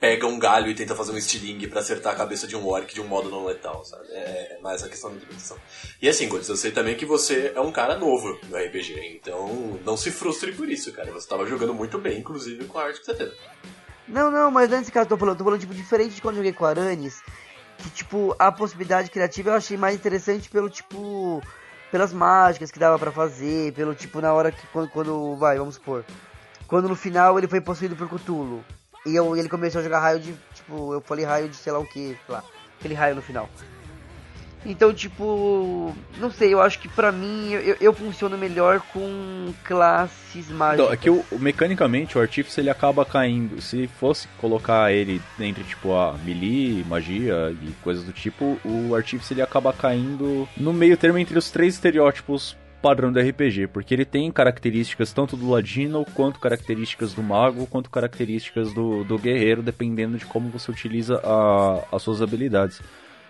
pega 0.00 0.26
um 0.26 0.38
galho 0.38 0.70
e 0.70 0.74
tenta 0.74 0.94
fazer 0.96 1.12
um 1.12 1.18
estilingue 1.18 1.68
pra 1.68 1.80
acertar 1.80 2.14
a 2.14 2.16
cabeça 2.16 2.46
de 2.46 2.56
um 2.56 2.66
orc 2.66 2.92
de 2.92 3.02
um 3.02 3.06
modo 3.06 3.28
não 3.28 3.44
letal, 3.44 3.84
sabe? 3.84 4.06
É, 4.08 4.58
mais 4.62 4.82
a 4.82 4.88
questão 4.88 5.10
da 5.10 5.16
interpretação. 5.16 5.58
E 6.00 6.08
assim, 6.08 6.26
Godz, 6.26 6.48
eu 6.48 6.56
sei 6.56 6.72
também 6.72 6.96
que 6.96 7.04
você 7.04 7.52
é 7.54 7.60
um 7.60 7.70
cara 7.70 7.98
novo 7.98 8.40
no 8.48 8.56
RPG, 8.56 9.20
então 9.20 9.78
não 9.84 9.98
se 9.98 10.10
frustre 10.10 10.52
por 10.52 10.70
isso, 10.70 10.90
cara. 10.92 11.12
Você 11.12 11.28
tava 11.28 11.44
jogando 11.44 11.74
muito 11.74 11.98
bem, 11.98 12.18
inclusive 12.18 12.64
com 12.64 12.78
a 12.78 12.84
arte 12.84 13.00
que 13.00 13.04
você 13.04 13.14
teve. 13.14 13.32
Não, 14.08 14.30
não, 14.30 14.50
mas 14.50 14.70
nesse 14.70 14.90
caso 14.90 15.04
eu 15.04 15.10
tô 15.10 15.18
falando, 15.18 15.36
tô 15.36 15.44
falando 15.44 15.60
tipo 15.60 15.74
diferente 15.74 16.14
de 16.14 16.22
quando 16.22 16.36
eu 16.36 16.38
joguei 16.38 16.54
com 16.54 16.64
Aranis, 16.64 17.22
que 17.78 17.90
tipo 17.90 18.34
a 18.38 18.50
possibilidade 18.50 19.10
criativa 19.10 19.50
eu 19.50 19.54
achei 19.54 19.76
mais 19.76 19.94
interessante 19.94 20.48
pelo 20.48 20.70
tipo 20.70 21.42
pelas 21.90 22.12
mágicas 22.12 22.70
que 22.70 22.78
dava 22.78 22.98
para 22.98 23.12
fazer, 23.12 23.72
pelo 23.74 23.94
tipo 23.94 24.20
na 24.20 24.32
hora 24.32 24.50
que 24.50 24.66
quando, 24.68 24.88
quando 24.88 25.36
vai, 25.36 25.58
vamos 25.58 25.74
supor, 25.74 26.04
quando 26.66 26.88
no 26.88 26.96
final 26.96 27.36
ele 27.36 27.48
foi 27.48 27.60
possuído 27.60 27.94
por 27.96 28.08
Cthulhu. 28.08 28.64
E 29.06 29.14
eu, 29.14 29.36
ele 29.36 29.48
começou 29.48 29.80
a 29.80 29.84
jogar 29.84 30.00
raio 30.00 30.20
de. 30.20 30.34
Tipo, 30.54 30.92
eu 30.92 31.00
falei 31.00 31.24
raio 31.24 31.48
de 31.48 31.56
sei 31.56 31.72
lá 31.72 31.78
o 31.78 31.86
que, 31.86 32.16
lá. 32.28 32.42
Aquele 32.78 32.94
raio 32.94 33.14
no 33.14 33.22
final. 33.22 33.48
Então, 34.64 34.92
tipo. 34.92 35.94
Não 36.18 36.30
sei, 36.30 36.52
eu 36.52 36.60
acho 36.60 36.78
que 36.78 36.88
pra 36.88 37.10
mim 37.10 37.50
eu, 37.50 37.76
eu 37.80 37.94
funciono 37.94 38.36
melhor 38.36 38.80
com 38.92 39.54
classes 39.64 40.50
mágicas. 40.50 40.84
Então, 40.84 40.92
é 40.92 40.96
que 40.96 41.08
o, 41.08 41.24
mecanicamente 41.38 42.18
o 42.18 42.20
artífice 42.20 42.60
ele 42.60 42.68
acaba 42.68 43.04
caindo. 43.04 43.60
Se 43.62 43.86
fosse 43.86 44.28
colocar 44.38 44.92
ele 44.92 45.20
entre, 45.38 45.64
tipo, 45.64 45.94
a 45.94 46.14
melee, 46.24 46.84
magia 46.84 47.56
e 47.62 47.72
coisas 47.82 48.04
do 48.04 48.12
tipo, 48.12 48.58
o 48.64 48.94
artífice 48.94 49.32
ele 49.32 49.42
acaba 49.42 49.72
caindo 49.72 50.46
no 50.56 50.74
meio 50.74 50.96
termo 50.96 51.16
entre 51.16 51.38
os 51.38 51.50
três 51.50 51.74
estereótipos 51.74 52.54
padrão 52.80 53.12
do 53.12 53.20
RPG, 53.20 53.68
porque 53.68 53.94
ele 53.94 54.04
tem 54.04 54.30
características 54.30 55.12
tanto 55.12 55.36
do 55.36 55.50
ladino, 55.50 56.04
quanto 56.14 56.40
características 56.40 57.12
do 57.12 57.22
mago, 57.22 57.66
quanto 57.66 57.90
características 57.90 58.72
do, 58.72 59.04
do 59.04 59.18
guerreiro, 59.18 59.62
dependendo 59.62 60.18
de 60.18 60.26
como 60.26 60.48
você 60.48 60.70
utiliza 60.70 61.20
a, 61.24 61.84
as 61.92 62.02
suas 62.02 62.22
habilidades. 62.22 62.80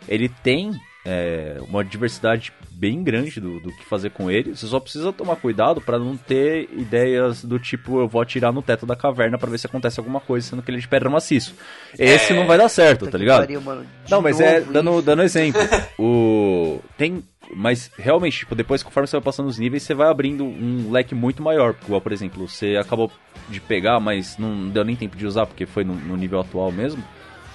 Ele 0.08 0.28
tem 0.28 0.72
é, 1.04 1.58
uma 1.66 1.84
diversidade 1.84 2.52
bem 2.70 3.02
grande 3.02 3.40
do, 3.40 3.60
do 3.60 3.70
que 3.70 3.84
fazer 3.84 4.10
com 4.10 4.30
ele. 4.30 4.54
Você 4.54 4.66
só 4.66 4.78
precisa 4.78 5.12
tomar 5.12 5.36
cuidado 5.36 5.80
para 5.80 5.98
não 5.98 6.16
ter 6.16 6.68
ideias 6.72 7.44
do 7.44 7.58
tipo 7.58 8.00
eu 8.00 8.08
vou 8.08 8.20
atirar 8.20 8.52
no 8.52 8.62
teto 8.62 8.86
da 8.86 8.96
caverna 8.96 9.38
para 9.38 9.50
ver 9.50 9.58
se 9.58 9.66
acontece 9.66 9.98
alguma 9.98 10.20
coisa, 10.20 10.48
sendo 10.48 10.62
que 10.62 10.70
ele 10.70 10.78
é 10.78 10.80
de 10.80 10.88
pedra 10.88 11.10
maciço. 11.10 11.54
Esse 11.98 12.32
é... 12.32 12.36
não 12.36 12.46
vai 12.46 12.58
dar 12.58 12.68
certo, 12.68 13.06
tá 13.06 13.18
ligado? 13.18 13.40
Pariu, 13.40 13.60
mano, 13.60 13.86
não, 14.08 14.22
mas 14.22 14.40
é 14.40 14.60
dando, 14.60 15.02
dando 15.02 15.22
exemplo. 15.22 15.60
o 15.98 16.80
tem 16.96 17.22
mas 17.54 17.90
realmente, 17.98 18.38
tipo, 18.38 18.54
depois 18.54 18.82
conforme 18.82 19.06
você 19.06 19.16
vai 19.16 19.24
passando 19.24 19.48
os 19.48 19.58
níveis, 19.58 19.82
você 19.82 19.94
vai 19.94 20.08
abrindo 20.08 20.44
um 20.44 20.90
leque 20.90 21.14
muito 21.14 21.42
maior. 21.42 21.74
Igual, 21.84 22.00
por 22.00 22.12
exemplo, 22.12 22.48
você 22.48 22.76
acabou 22.76 23.10
de 23.48 23.60
pegar, 23.60 24.00
mas 24.00 24.38
não 24.38 24.68
deu 24.68 24.84
nem 24.84 24.96
tempo 24.96 25.16
de 25.16 25.26
usar 25.26 25.46
porque 25.46 25.66
foi 25.66 25.84
no, 25.84 25.94
no 25.94 26.16
nível 26.16 26.40
atual 26.40 26.70
mesmo. 26.70 27.02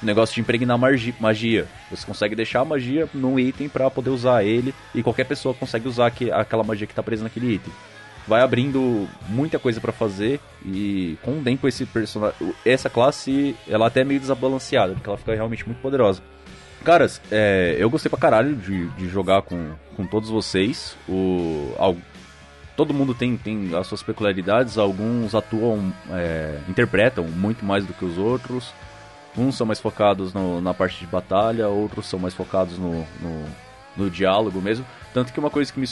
O 0.01 0.05
negócio 0.05 0.35
de 0.35 0.41
impregnar 0.41 0.77
magia. 0.77 1.67
Você 1.89 2.05
consegue 2.05 2.35
deixar 2.35 2.61
a 2.61 2.65
magia 2.65 3.09
num 3.13 3.39
item 3.39 3.69
para 3.69 3.89
poder 3.89 4.09
usar 4.09 4.43
ele 4.43 4.73
e 4.93 5.01
qualquer 5.01 5.25
pessoa 5.25 5.53
consegue 5.53 5.87
usar 5.87 6.11
que, 6.11 6.31
aquela 6.31 6.63
magia 6.63 6.85
que 6.85 6.93
tá 6.93 7.01
presa 7.01 7.23
naquele 7.23 7.53
item. 7.53 7.73
Vai 8.27 8.41
abrindo 8.41 9.07
muita 9.29 9.59
coisa 9.59 9.79
para 9.79 9.91
fazer 9.91 10.39
e 10.65 11.17
com 11.21 11.39
o 11.39 11.43
tempo 11.43 11.67
esse 11.67 11.85
personagem, 11.85 12.35
essa 12.65 12.89
classe, 12.89 13.55
ela 13.67 13.87
até 13.87 14.01
é 14.01 14.03
meio 14.03 14.19
desbalanceada, 14.19 14.93
porque 14.93 15.07
ela 15.07 15.17
fica 15.17 15.33
realmente 15.33 15.65
muito 15.65 15.79
poderosa. 15.79 16.21
Caras, 16.85 17.19
é, 17.31 17.75
eu 17.79 17.89
gostei 17.89 18.11
pra 18.11 18.19
caralho 18.19 18.55
de, 18.55 18.87
de 18.89 19.09
jogar 19.09 19.41
com, 19.41 19.71
com 19.97 20.05
todos 20.05 20.29
vocês. 20.29 20.95
O, 21.09 21.73
ao, 21.79 21.97
todo 22.77 22.93
mundo 22.93 23.15
tem, 23.15 23.35
tem 23.35 23.75
as 23.75 23.87
suas 23.87 24.03
peculiaridades, 24.03 24.77
alguns 24.77 25.33
atuam, 25.33 25.91
é, 26.11 26.59
interpretam 26.69 27.23
muito 27.23 27.65
mais 27.65 27.83
do 27.87 27.91
que 27.91 28.05
os 28.05 28.19
outros. 28.19 28.71
Uns 29.35 29.57
são 29.57 29.65
mais 29.65 29.79
focados 29.79 30.31
no, 30.31 30.61
na 30.61 30.75
parte 30.75 30.99
de 30.99 31.07
batalha, 31.07 31.67
outros 31.67 32.05
são 32.05 32.19
mais 32.19 32.35
focados 32.35 32.77
no, 32.77 32.99
no, 33.19 33.45
no, 33.97 34.07
diálogo 34.07 34.61
mesmo. 34.61 34.85
Tanto 35.11 35.33
que 35.33 35.39
uma 35.39 35.49
coisa 35.49 35.73
que 35.73 35.79
me, 35.79 35.87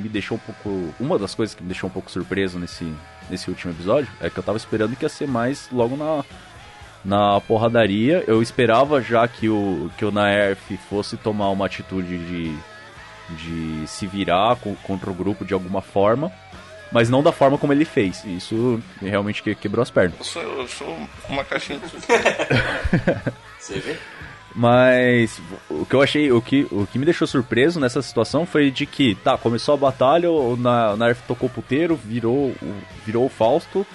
me 0.00 0.08
deixou 0.08 0.36
um 0.36 0.40
pouco. 0.40 0.94
Uma 1.00 1.18
das 1.18 1.34
coisas 1.34 1.56
que 1.56 1.62
me 1.62 1.68
deixou 1.68 1.90
um 1.90 1.92
pouco 1.92 2.08
surpreso 2.08 2.56
nesse, 2.56 2.90
nesse 3.28 3.50
último 3.50 3.72
episódio 3.72 4.08
é 4.20 4.30
que 4.30 4.38
eu 4.38 4.44
tava 4.44 4.58
esperando 4.58 4.94
que 4.94 5.04
ia 5.04 5.08
ser 5.08 5.26
mais 5.26 5.68
logo 5.72 5.96
na, 5.96 6.24
na 7.04 7.40
porradaria. 7.40 8.24
Eu 8.26 8.42
esperava 8.42 9.00
já 9.00 9.26
que 9.26 9.48
o, 9.48 9.90
que 9.96 10.04
o 10.04 10.10
Naerf 10.10 10.76
fosse 10.88 11.16
tomar 11.16 11.50
uma 11.50 11.66
atitude 11.66 12.18
de, 12.18 12.56
de 13.30 13.86
se 13.86 14.06
virar 14.06 14.56
com, 14.56 14.74
contra 14.76 15.10
o 15.10 15.14
grupo 15.14 15.44
de 15.44 15.54
alguma 15.54 15.80
forma. 15.80 16.30
Mas 16.92 17.10
não 17.10 17.22
da 17.22 17.32
forma 17.32 17.58
como 17.58 17.72
ele 17.72 17.84
fez. 17.84 18.24
Isso 18.24 18.80
realmente 19.00 19.42
quebrou 19.56 19.82
as 19.82 19.90
pernas. 19.90 20.18
Eu 20.18 20.24
sou, 20.24 20.42
eu 20.42 20.68
sou 20.68 20.98
uma 21.28 21.44
caixinha 21.44 21.80
de 21.80 21.86
Você 23.58 23.80
vê? 23.80 23.96
Mas 24.56 25.38
o 25.68 25.84
que 25.84 25.94
eu 25.94 26.00
achei, 26.00 26.32
o 26.32 26.40
que, 26.40 26.66
o 26.70 26.86
que 26.86 26.98
me 26.98 27.04
deixou 27.04 27.26
surpreso 27.26 27.78
nessa 27.78 28.00
situação 28.00 28.46
foi 28.46 28.70
de 28.70 28.86
que, 28.86 29.14
tá, 29.16 29.36
começou 29.36 29.74
a 29.74 29.76
batalha, 29.76 30.30
o 30.30 30.56
Naerf 30.56 31.20
tocou 31.28 31.46
o 31.46 31.52
puteiro, 31.52 31.94
virou, 31.94 32.54
virou 33.04 33.26
o 33.26 33.28
Fausto, 33.28 33.86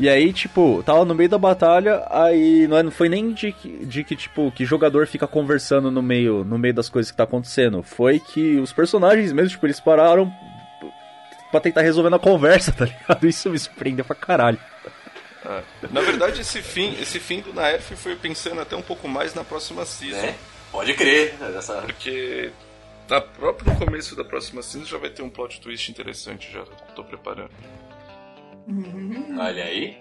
e 0.00 0.08
aí, 0.08 0.32
tipo, 0.32 0.82
tava 0.82 1.04
no 1.04 1.14
meio 1.14 1.28
da 1.28 1.36
batalha, 1.36 2.02
aí 2.08 2.66
não 2.66 2.78
é, 2.78 2.90
foi 2.90 3.06
nem 3.06 3.34
de, 3.34 3.52
de 3.82 4.02
que, 4.02 4.16
tipo, 4.16 4.50
que 4.50 4.64
jogador 4.64 5.06
fica 5.06 5.26
conversando 5.26 5.90
no 5.90 6.02
meio, 6.02 6.42
no 6.42 6.58
meio 6.58 6.72
das 6.72 6.88
coisas 6.88 7.10
que 7.10 7.16
tá 7.18 7.24
acontecendo. 7.24 7.82
Foi 7.82 8.18
que 8.18 8.56
os 8.56 8.72
personagens 8.72 9.30
mesmo, 9.30 9.50
tipo, 9.50 9.66
eles 9.66 9.78
pararam 9.78 10.32
pra 11.50 11.60
tentar 11.60 11.82
resolver 11.82 12.08
na 12.08 12.18
conversa, 12.18 12.72
tá 12.72 12.86
ligado? 12.86 13.28
Isso 13.28 13.50
me 13.50 13.58
surpreendeu 13.58 14.02
pra 14.02 14.16
caralho. 14.16 14.58
É. 15.44 15.62
Na 15.90 16.00
verdade, 16.00 16.40
esse 16.40 16.62
fim, 16.62 16.96
esse 16.98 17.20
fim 17.20 17.42
do 17.42 17.52
Naef 17.52 17.94
foi 17.94 18.16
pensando 18.16 18.58
até 18.58 18.74
um 18.74 18.82
pouco 18.82 19.06
mais 19.06 19.34
na 19.34 19.44
próxima 19.44 19.84
season. 19.84 20.16
É, 20.16 20.34
pode 20.72 20.94
crer. 20.94 21.34
Essa... 21.54 21.74
Porque 21.82 22.50
na 23.06 23.20
próprio 23.20 23.70
no 23.70 23.78
começo 23.78 24.16
da 24.16 24.24
próxima 24.24 24.62
season 24.62 24.86
já 24.86 24.96
vai 24.96 25.10
ter 25.10 25.20
um 25.20 25.28
plot 25.28 25.60
twist 25.60 25.90
interessante 25.90 26.50
já, 26.50 26.64
tô 26.96 27.04
preparando. 27.04 27.50
Uhum. 28.70 29.36
Olha 29.38 29.64
aí, 29.64 29.96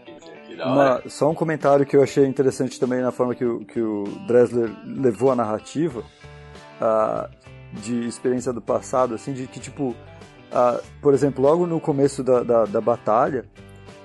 que 0.45 0.55
da 0.55 0.71
hora. 0.71 1.01
Uma, 1.01 1.09
só 1.09 1.29
um 1.29 1.33
comentário 1.33 1.85
que 1.85 1.95
eu 1.95 2.03
achei 2.03 2.25
interessante 2.25 2.79
também 2.79 3.01
na 3.01 3.11
forma 3.11 3.33
que 3.33 3.43
o, 3.43 3.65
que 3.65 3.81
o 3.81 4.03
Dresler 4.27 4.69
levou 4.85 5.31
a 5.31 5.35
narrativa 5.35 6.01
uh, 6.01 7.29
de 7.73 8.05
experiência 8.07 8.53
do 8.53 8.61
passado, 8.61 9.15
assim, 9.15 9.33
de 9.33 9.47
que, 9.47 9.59
tipo, 9.59 9.89
uh, 9.89 10.83
por 11.01 11.13
exemplo, 11.13 11.43
logo 11.43 11.65
no 11.65 11.79
começo 11.79 12.23
da, 12.23 12.43
da, 12.43 12.65
da 12.65 12.81
batalha, 12.81 13.45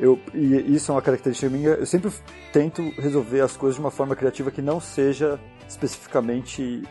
eu, 0.01 0.19
e 0.33 0.75
isso 0.75 0.91
é 0.91 0.95
uma 0.95 1.03
característica 1.03 1.49
minha, 1.51 1.71
eu 1.71 1.87
sempre 1.87 2.11
tento 2.53 2.83
resolver 2.99 3.41
as 3.41 3.57
coisas 3.57 3.77
de 3.77 3.81
uma 3.81 3.91
forma 3.91 4.17
criativa 4.17 4.51
que 4.51 4.63
não 4.63 4.81
seja 4.81 5.39
especificamente 5.69 6.83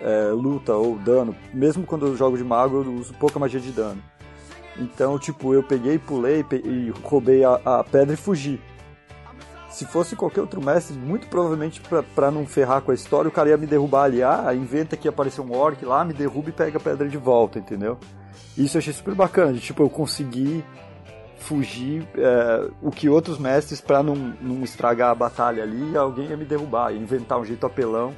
é, 0.00 0.30
luta 0.30 0.74
ou 0.74 0.98
dano. 0.98 1.36
Mesmo 1.52 1.84
quando 1.84 2.06
eu 2.06 2.16
jogo 2.16 2.36
de 2.36 2.44
mago, 2.44 2.82
eu 2.82 2.94
uso 2.94 3.12
pouca 3.14 3.38
magia 3.38 3.60
de 3.60 3.70
dano. 3.72 4.02
Então, 4.76 5.18
tipo, 5.18 5.52
eu 5.52 5.62
peguei, 5.62 5.98
pulei 5.98 6.44
e 6.64 6.92
roubei 7.02 7.44
a, 7.44 7.60
a 7.64 7.84
pedra 7.84 8.14
e 8.14 8.16
fugi. 8.16 8.60
Se 9.70 9.84
fosse 9.84 10.16
qualquer 10.16 10.40
outro 10.40 10.64
mestre, 10.64 10.96
muito 10.96 11.28
provavelmente 11.28 11.80
para 12.14 12.30
não 12.30 12.44
ferrar 12.44 12.82
com 12.82 12.90
a 12.90 12.94
história, 12.94 13.28
o 13.28 13.32
cara 13.32 13.50
ia 13.50 13.56
me 13.56 13.66
derrubar 13.66 14.04
ali. 14.04 14.22
Ah, 14.22 14.52
inventa 14.54 14.96
que 14.96 15.08
apareceu 15.08 15.44
um 15.44 15.56
orc 15.56 15.84
lá, 15.84 16.04
me 16.04 16.12
derruba 16.12 16.48
e 16.48 16.52
pega 16.52 16.78
a 16.78 16.80
pedra 16.80 17.08
de 17.08 17.16
volta, 17.16 17.58
entendeu? 17.58 17.98
Isso 18.58 18.76
eu 18.76 18.80
achei 18.80 18.92
super 18.92 19.14
bacana. 19.14 19.52
De, 19.52 19.60
tipo, 19.60 19.82
eu 19.82 19.88
consegui 19.88 20.64
fugir 21.38 22.06
é, 22.16 22.68
o 22.82 22.90
que 22.90 23.08
outros 23.08 23.38
mestres, 23.38 23.80
para 23.80 24.02
não, 24.02 24.14
não 24.14 24.62
estragar 24.62 25.10
a 25.10 25.14
batalha 25.14 25.62
ali, 25.62 25.96
alguém 25.96 26.28
ia 26.28 26.36
me 26.36 26.44
derrubar, 26.44 26.92
ia 26.92 26.98
inventar 26.98 27.40
um 27.40 27.44
jeito 27.44 27.64
apelão 27.64 28.14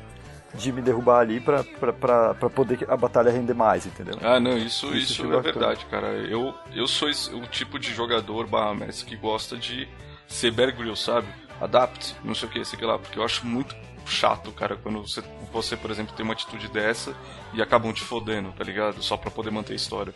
de 0.54 0.72
me 0.72 0.82
derrubar 0.82 1.20
ali 1.20 1.40
pra, 1.40 1.64
pra, 1.64 1.92
pra, 1.92 2.34
pra 2.34 2.50
poder 2.50 2.86
a 2.88 2.96
batalha 2.96 3.30
render 3.30 3.54
mais, 3.54 3.86
entendeu? 3.86 4.16
Ah, 4.20 4.38
não, 4.38 4.56
isso, 4.56 4.86
isso, 4.94 5.24
isso 5.24 5.32
é 5.34 5.40
verdade, 5.40 5.86
cara. 5.86 6.08
Eu, 6.08 6.54
eu 6.74 6.86
sou 6.86 7.08
o 7.08 7.46
tipo 7.46 7.78
de 7.78 7.92
jogador 7.92 8.46
barra 8.46 8.74
mestre 8.74 9.06
que 9.06 9.16
gosta 9.16 9.56
de 9.56 9.88
ser 10.26 10.50
Bear 10.50 10.74
Grylls, 10.76 11.02
sabe? 11.02 11.28
Adapt, 11.60 12.16
não 12.24 12.34
sei 12.34 12.48
o 12.48 12.52
que, 12.52 12.64
sei 12.64 12.84
lá, 12.84 12.98
porque 12.98 13.18
eu 13.18 13.24
acho 13.24 13.46
muito 13.46 13.74
chato, 14.04 14.50
cara, 14.50 14.76
quando 14.76 15.00
você, 15.00 15.22
você, 15.52 15.76
por 15.76 15.90
exemplo, 15.90 16.14
tem 16.14 16.24
uma 16.24 16.32
atitude 16.32 16.68
dessa 16.68 17.14
e 17.54 17.62
acabam 17.62 17.92
te 17.92 18.02
fodendo, 18.02 18.52
tá 18.52 18.64
ligado? 18.64 19.02
Só 19.02 19.16
pra 19.16 19.30
poder 19.30 19.50
manter 19.50 19.74
a 19.74 19.76
história. 19.76 20.12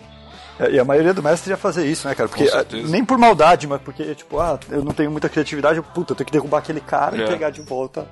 É, 0.58 0.72
e 0.72 0.78
a 0.78 0.84
maioria 0.84 1.14
do 1.14 1.22
mestre 1.22 1.50
ia 1.50 1.56
fazer 1.56 1.86
isso, 1.86 2.08
né, 2.08 2.14
cara? 2.14 2.28
Porque 2.28 2.48
nem 2.88 3.04
por 3.04 3.16
maldade, 3.16 3.66
mas 3.66 3.80
porque, 3.80 4.14
tipo, 4.14 4.40
ah, 4.40 4.58
eu 4.70 4.82
não 4.82 4.92
tenho 4.92 5.10
muita 5.10 5.28
criatividade, 5.28 5.80
puta, 5.94 6.12
eu 6.12 6.16
tenho 6.16 6.26
que 6.26 6.32
derrubar 6.32 6.58
aquele 6.58 6.80
cara 6.80 7.16
é. 7.16 7.24
e 7.24 7.28
pegar 7.28 7.50
de 7.50 7.60
volta 7.60 8.06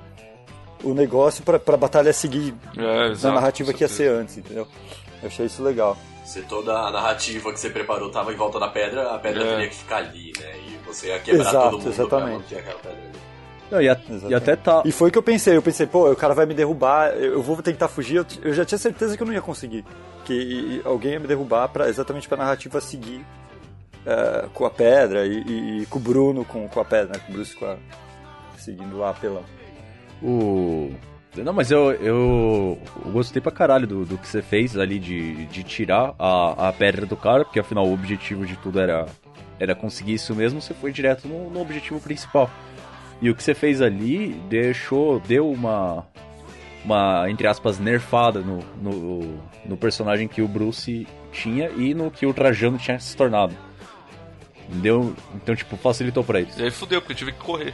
o 0.85 0.93
negócio 0.93 1.43
pra, 1.43 1.59
pra 1.59 1.75
batalha 1.75 2.13
seguir 2.13 2.53
é, 2.77 3.11
exato, 3.11 3.27
na 3.27 3.41
narrativa 3.41 3.73
que 3.73 3.83
ia 3.83 3.87
ser 3.87 4.09
antes, 4.09 4.37
entendeu? 4.37 4.67
Eu 5.21 5.27
achei 5.27 5.47
isso 5.47 5.63
legal. 5.63 5.97
Se 6.23 6.41
toda 6.43 6.73
a 6.73 6.91
narrativa 6.91 7.51
que 7.51 7.59
você 7.59 7.69
preparou 7.69 8.09
tava 8.09 8.31
em 8.31 8.35
volta 8.35 8.59
da 8.59 8.67
pedra, 8.67 9.11
a 9.11 9.19
pedra 9.19 9.43
é. 9.43 9.49
teria 9.51 9.69
que 9.69 9.75
ficar 9.75 9.97
ali, 9.97 10.31
né? 10.39 10.55
E 10.67 10.77
você 10.85 11.07
ia 11.07 11.19
quebrar 11.19 11.41
Exato, 11.41 11.69
todo 11.71 11.79
mundo 11.79 11.89
exatamente. 11.89 12.43
pra 12.45 12.59
aquela 12.59 12.79
pedra 12.79 12.97
ali. 12.97 13.25
Não, 13.71 13.81
e, 13.81 13.89
a, 13.89 13.99
e, 14.29 14.35
até 14.35 14.55
tá. 14.55 14.83
E 14.85 14.91
foi 14.91 15.09
o 15.09 15.11
que 15.11 15.17
eu 15.17 15.23
pensei. 15.23 15.57
Eu 15.57 15.61
pensei, 15.61 15.87
pô, 15.87 16.11
o 16.11 16.15
cara 16.15 16.33
vai 16.35 16.45
me 16.45 16.53
derrubar, 16.53 17.09
eu 17.13 17.41
vou 17.41 17.61
tentar 17.61 17.87
fugir. 17.87 18.17
Eu, 18.17 18.25
eu 18.43 18.53
já 18.53 18.63
tinha 18.63 18.77
certeza 18.77 19.17
que 19.17 19.23
eu 19.23 19.27
não 19.27 19.33
ia 19.33 19.41
conseguir. 19.41 19.83
Que 20.23 20.81
alguém 20.85 21.13
ia 21.13 21.19
me 21.19 21.27
derrubar 21.27 21.67
pra, 21.69 21.89
exatamente 21.89 22.27
pra 22.27 22.37
narrativa 22.37 22.79
seguir 22.79 23.25
uh, 24.05 24.49
com 24.53 24.65
a 24.65 24.69
pedra 24.69 25.25
e, 25.25 25.41
e, 25.41 25.81
e, 25.81 25.85
com 25.87 25.97
o 25.97 26.01
Bruno 26.01 26.45
com, 26.45 26.67
com 26.67 26.79
a 26.79 26.85
pedra, 26.85 27.13
né? 27.13 27.23
Com 27.25 27.31
o 27.31 27.35
Bruce 27.35 27.55
com 27.55 27.65
a, 27.65 27.75
seguindo 28.57 28.97
lá 28.97 29.09
apelão. 29.09 29.43
O. 30.21 30.91
Não, 31.37 31.51
mas 31.51 31.69
eu, 31.69 31.91
eu, 31.91 32.79
gostei 33.11 33.41
pra 33.41 33.51
caralho 33.51 33.85
do, 33.85 34.05
do 34.05 34.17
que 34.17 34.27
você 34.27 34.41
fez 34.41 34.77
ali 34.77 34.97
de, 34.97 35.45
de 35.47 35.63
tirar 35.63 36.15
a, 36.17 36.69
a 36.69 36.73
pedra 36.73 37.05
do 37.05 37.17
cara, 37.17 37.43
porque 37.43 37.59
afinal 37.59 37.85
o 37.85 37.93
objetivo 37.93 38.45
de 38.45 38.55
tudo 38.55 38.79
era, 38.79 39.05
era 39.59 39.75
conseguir 39.75 40.13
isso 40.13 40.33
mesmo, 40.33 40.61
você 40.61 40.73
foi 40.73 40.93
direto 40.93 41.27
no, 41.27 41.49
no 41.49 41.61
objetivo 41.61 41.99
principal. 41.99 42.49
E 43.21 43.29
o 43.29 43.35
que 43.35 43.43
você 43.43 43.53
fez 43.53 43.81
ali 43.81 44.29
deixou. 44.49 45.19
deu 45.19 45.49
uma. 45.49 46.05
uma, 46.83 47.29
entre 47.29 47.47
aspas, 47.47 47.79
nerfada 47.79 48.39
no, 48.39 48.59
no, 48.81 49.39
no 49.65 49.77
personagem 49.77 50.27
que 50.27 50.41
o 50.41 50.47
Bruce 50.47 51.07
tinha 51.31 51.69
e 51.69 51.93
no 51.93 52.11
que 52.11 52.25
o 52.25 52.33
Trajano 52.33 52.77
tinha 52.77 52.99
se 52.99 53.15
tornado. 53.15 53.55
Deu, 54.67 55.15
então, 55.35 55.55
tipo, 55.55 55.77
facilitou 55.77 56.23
pra 56.23 56.41
eles. 56.41 56.57
E 56.57 56.63
aí 56.63 56.71
fudeu, 56.71 56.99
porque 57.01 57.13
eu 57.13 57.17
tive 57.17 57.31
que 57.31 57.39
correr. 57.39 57.73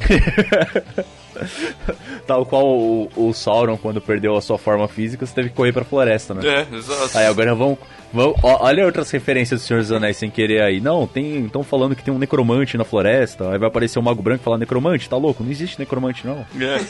Tal 2.26 2.44
qual 2.44 2.66
o, 2.66 3.08
o 3.16 3.32
Sauron, 3.32 3.76
quando 3.76 4.00
perdeu 4.00 4.36
a 4.36 4.42
sua 4.42 4.58
forma 4.58 4.88
física, 4.88 5.24
você 5.24 5.34
teve 5.34 5.50
que 5.50 5.54
correr 5.54 5.72
pra 5.72 5.84
floresta, 5.84 6.34
né? 6.34 6.42
É, 6.46 6.66
exato. 6.74 7.16
Aí 7.16 7.26
agora 7.26 7.54
vamos. 7.54 7.78
vamos 8.12 8.36
ó, 8.42 8.64
olha 8.64 8.84
outras 8.84 9.10
referências 9.10 9.60
do 9.60 9.66
Senhor 9.66 9.80
dos 9.80 9.92
Anéis 9.92 10.16
sem 10.16 10.30
querer 10.30 10.62
aí. 10.62 10.80
Não, 10.80 11.06
tem. 11.06 11.46
Estão 11.46 11.62
falando 11.62 11.96
que 11.96 12.02
tem 12.02 12.12
um 12.12 12.18
necromante 12.18 12.76
na 12.76 12.84
floresta. 12.84 13.52
Aí 13.52 13.58
vai 13.58 13.68
aparecer 13.68 13.98
um 13.98 14.02
mago 14.02 14.22
branco 14.22 14.42
e 14.42 14.44
falar 14.44 14.58
necromante, 14.58 15.08
tá 15.08 15.16
louco? 15.16 15.42
Não 15.42 15.50
existe 15.50 15.78
necromante, 15.78 16.26
não. 16.26 16.44
É. 16.60 16.74
Ai, 16.74 16.84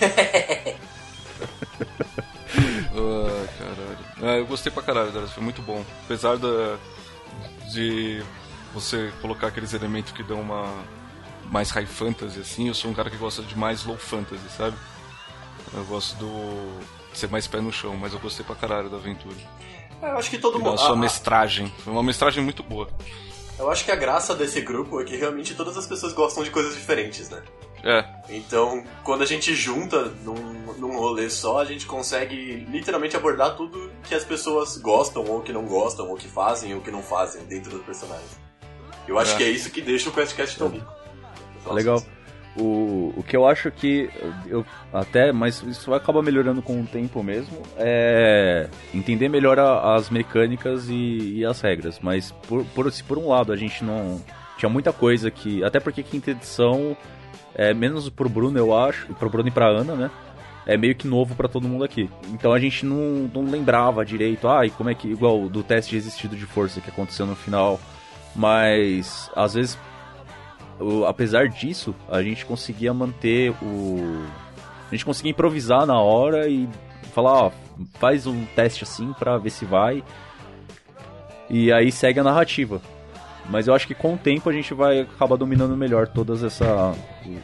caralho. 3.59 3.99
Ah, 4.23 4.37
eu 4.37 4.47
gostei 4.47 4.73
pra 4.73 4.83
caralho, 4.83 5.13
Dara, 5.13 5.27
foi 5.27 5.43
muito 5.43 5.63
bom. 5.63 5.85
Apesar 6.05 6.37
da, 6.37 6.77
de 7.73 8.23
você 8.75 9.11
colocar 9.21 9.49
aqueles 9.49 9.73
elementos 9.73 10.13
que 10.13 10.23
dão 10.23 10.41
uma 10.41 10.67
mais 11.51 11.71
high 11.71 11.87
fantasy, 11.87 12.41
assim, 12.41 12.69
eu 12.69 12.75
sou 12.75 12.91
um 12.91 12.95
cara 12.95 13.11
que 13.11 13.17
gosta 13.17 13.43
de 13.43 13.57
mais 13.59 13.85
low 13.85 13.99
fantasy, 13.99 14.41
sabe? 14.57 14.77
Eu 15.75 15.85
gosto 15.85 16.17
do 16.17 16.81
ser 17.13 17.29
mais 17.29 17.47
pé 17.47 17.61
no 17.61 17.73
chão, 17.73 17.97
mas 17.97 18.13
eu 18.13 18.19
gostei 18.21 18.45
pra 18.45 18.55
caralho 18.55 18.89
da 18.89 18.97
aventura. 18.97 19.35
É, 20.01 20.07
Eu 20.13 20.17
acho 20.19 20.31
que 20.31 20.39
todo 20.39 20.59
mundo. 20.59 20.71
da 20.73 20.79
sua 20.79 20.91
a- 20.91 20.93
a- 20.93 20.97
mestragem. 20.97 21.73
Foi 21.85 21.93
uma 21.93 22.03
mestragem 22.03 22.43
muito 22.43 22.63
boa. 22.63 22.89
Eu 23.59 23.71
acho 23.71 23.85
que 23.85 23.91
a 23.91 23.97
graça 23.97 24.35
desse 24.35 24.61
grupo 24.63 25.01
é 25.01 25.05
que 25.05 25.17
realmente 25.17 25.55
todas 25.55 25.77
as 25.77 25.87
pessoas 25.87 26.15
gostam 26.15 26.43
de 26.43 26.51
coisas 26.51 26.75
diferentes, 26.75 27.29
né? 27.29 27.43
É, 27.83 28.05
Então, 28.31 28.85
quando 29.03 29.23
a 29.23 29.27
gente 29.27 29.55
junta 29.55 30.05
num, 30.23 30.35
num 30.79 30.97
rolê 30.99 31.29
só, 31.31 31.59
a 31.61 31.65
gente 31.65 31.85
consegue 31.87 32.67
literalmente 32.71 33.17
abordar 33.17 33.57
tudo 33.57 33.91
que 34.05 34.15
as 34.15 34.25
pessoas 34.25 34.77
gostam, 34.79 35.25
ou 35.27 35.41
que 35.43 35.53
não 35.53 35.65
gostam, 35.65 36.09
ou 36.09 36.17
que 36.17 36.29
fazem, 36.29 36.75
ou 36.75 36.81
que 36.81 36.91
não 36.91 37.03
fazem 37.03 37.43
dentro 37.45 37.71
dos 37.71 37.83
personagens. 37.85 38.39
Eu 39.09 39.19
acho 39.19 39.33
É. 39.35 39.37
que 39.39 39.45
é 39.45 39.51
isso 39.51 39.71
que 39.71 39.81
deixa 39.81 40.09
o 40.09 40.13
QuestCast 40.13 40.57
tão 40.59 40.69
rico. 40.69 40.87
Legal. 41.71 42.03
O, 42.57 43.15
o 43.17 43.23
que 43.23 43.37
eu 43.37 43.47
acho 43.47 43.71
que 43.71 44.11
eu 44.49 44.67
até, 44.93 45.31
mas 45.33 45.63
isso 45.63 45.95
acaba 45.95 46.21
melhorando 46.21 46.61
com 46.61 46.81
o 46.81 46.85
tempo 46.85 47.23
mesmo, 47.23 47.63
é 47.77 48.69
entender 48.93 49.29
melhor 49.29 49.59
a- 49.59 49.95
as 49.95 50.11
mecânicas 50.11 50.89
e, 50.89 51.37
e 51.37 51.45
as 51.45 51.61
regras. 51.61 52.01
Mas 52.03 52.33
por, 52.49 52.65
por, 52.75 52.91
se 52.93 53.05
por 53.05 53.19
um 53.19 53.29
lado 53.29 53.53
a 53.53 53.57
gente 53.57 53.85
não. 53.85 54.21
Tinha 54.59 54.69
muita 54.69 54.93
coisa 54.93 55.31
que. 55.31 55.63
Até 55.65 55.79
porque 55.79 56.03
quinta 56.03 56.33
edição, 56.33 56.97
é, 57.55 57.73
menos 57.73 58.09
pro 58.11 58.29
Bruno, 58.29 58.59
eu 58.59 58.77
acho, 58.77 59.07
pro 59.15 59.31
Bruno 59.31 59.49
e 59.49 59.53
pra 59.53 59.69
Ana, 59.69 59.95
né? 59.95 60.11
É 60.67 60.77
meio 60.77 60.95
que 60.95 61.07
novo 61.07 61.35
pra 61.37 61.49
todo 61.49 61.67
mundo 61.69 61.85
aqui. 61.85 62.11
Então 62.33 62.53
a 62.53 62.59
gente 62.59 62.85
não, 62.85 63.31
não 63.33 63.51
lembrava 63.51 64.05
direito, 64.05 64.49
ah, 64.49 64.67
e 64.67 64.71
como 64.71 64.91
é 64.91 64.95
que. 64.95 65.07
Igual 65.09 65.49
do 65.49 65.63
teste 65.63 65.91
de 65.91 65.97
resistido 65.97 66.37
de 66.37 66.45
força 66.47 66.81
que 66.81 66.91
aconteceu 66.91 67.27
no 67.27 67.37
final. 67.37 67.81
Mas 68.35 69.31
às 69.35 69.55
vezes 69.55 69.79
o- 70.81 71.05
apesar 71.07 71.49
disso, 71.49 71.95
a 72.11 72.23
gente 72.23 72.45
conseguia 72.47 72.93
manter 72.95 73.51
o. 73.63 74.25
A 74.89 74.95
gente 74.95 75.05
conseguia 75.05 75.31
improvisar 75.31 75.87
na 75.87 76.01
hora 76.01 76.49
e 76.49 76.69
falar, 77.15 77.33
ó, 77.45 77.51
faz 77.99 78.27
um 78.27 78.45
teste 78.57 78.83
assim 78.85 79.13
pra 79.19 79.39
ver 79.39 79.51
se 79.51 79.65
vai. 79.65 80.03
E 81.49 81.73
aí 81.73 81.91
segue 81.91 82.21
a 82.21 82.25
narrativa. 82.25 82.81
Mas 83.49 83.67
eu 83.67 83.75
acho 83.75 83.87
que 83.87 83.95
com 83.95 84.15
o 84.15 84.19
tempo 84.19 84.49
a 84.49 84.53
gente 84.53 84.73
vai 84.75 85.01
acabar 85.01 85.35
dominando 85.37 85.77
melhor 85.77 86.07
todas 86.07 86.45
essa 86.45 86.95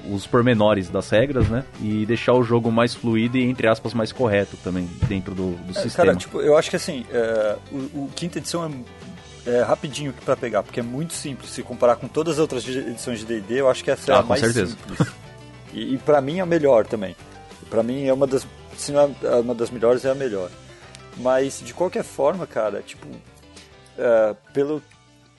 os 0.08 0.24
pormenores 0.26 0.88
das 0.88 1.10
regras, 1.10 1.48
né? 1.48 1.64
E 1.80 2.06
deixar 2.06 2.34
o 2.34 2.44
jogo 2.44 2.70
mais 2.70 2.94
fluido 2.94 3.36
e 3.36 3.42
entre 3.44 3.66
aspas 3.66 3.92
mais 3.92 4.12
correto 4.12 4.56
também 4.62 4.88
dentro 5.08 5.34
do, 5.34 5.52
do 5.56 5.70
É, 5.70 5.82
sistema. 5.82 6.06
Cara, 6.06 6.16
tipo, 6.16 6.40
eu 6.40 6.56
acho 6.56 6.70
que 6.70 6.76
assim, 6.76 7.04
é, 7.10 7.56
o, 7.72 7.76
o 8.04 8.10
quinta 8.14 8.38
edição 8.38 8.64
é, 8.64 8.70
é 9.46 9.62
rapidinho 9.62 10.12
pra 10.24 10.36
pegar, 10.36 10.62
porque 10.62 10.80
é 10.80 10.82
muito 10.82 11.12
simples. 11.14 11.50
Se 11.50 11.62
comparar 11.62 11.96
com 11.96 12.08
todas 12.08 12.34
as 12.34 12.38
outras 12.40 12.66
edições 12.66 13.20
de 13.20 13.26
D&D, 13.26 13.60
eu 13.60 13.68
acho 13.70 13.82
que 13.84 13.90
essa 13.90 14.10
é 14.12 14.14
Ah, 14.14 14.18
a 14.18 14.22
com 14.22 14.28
mais 14.28 14.40
certeza. 14.40 14.76
simples. 14.76 15.08
E, 15.72 15.94
e 15.94 15.98
pra 15.98 16.20
mim 16.20 16.38
é 16.38 16.40
a 16.42 16.46
melhor 16.46 16.86
também. 16.86 17.14
Pra 17.70 17.82
mim 17.82 18.06
é 18.06 18.12
uma 18.12 18.26
das, 18.26 18.46
se 18.76 18.92
não 18.92 19.14
é 19.22 19.34
uma 19.36 19.54
das 19.54 19.70
melhores, 19.70 20.04
é 20.04 20.10
a 20.10 20.14
melhor. 20.14 20.50
Mas, 21.18 21.60
de 21.64 21.72
qualquer 21.72 22.04
forma, 22.04 22.46
cara, 22.46 22.82
tipo, 22.82 23.06
é, 23.98 24.34
pelo 24.52 24.82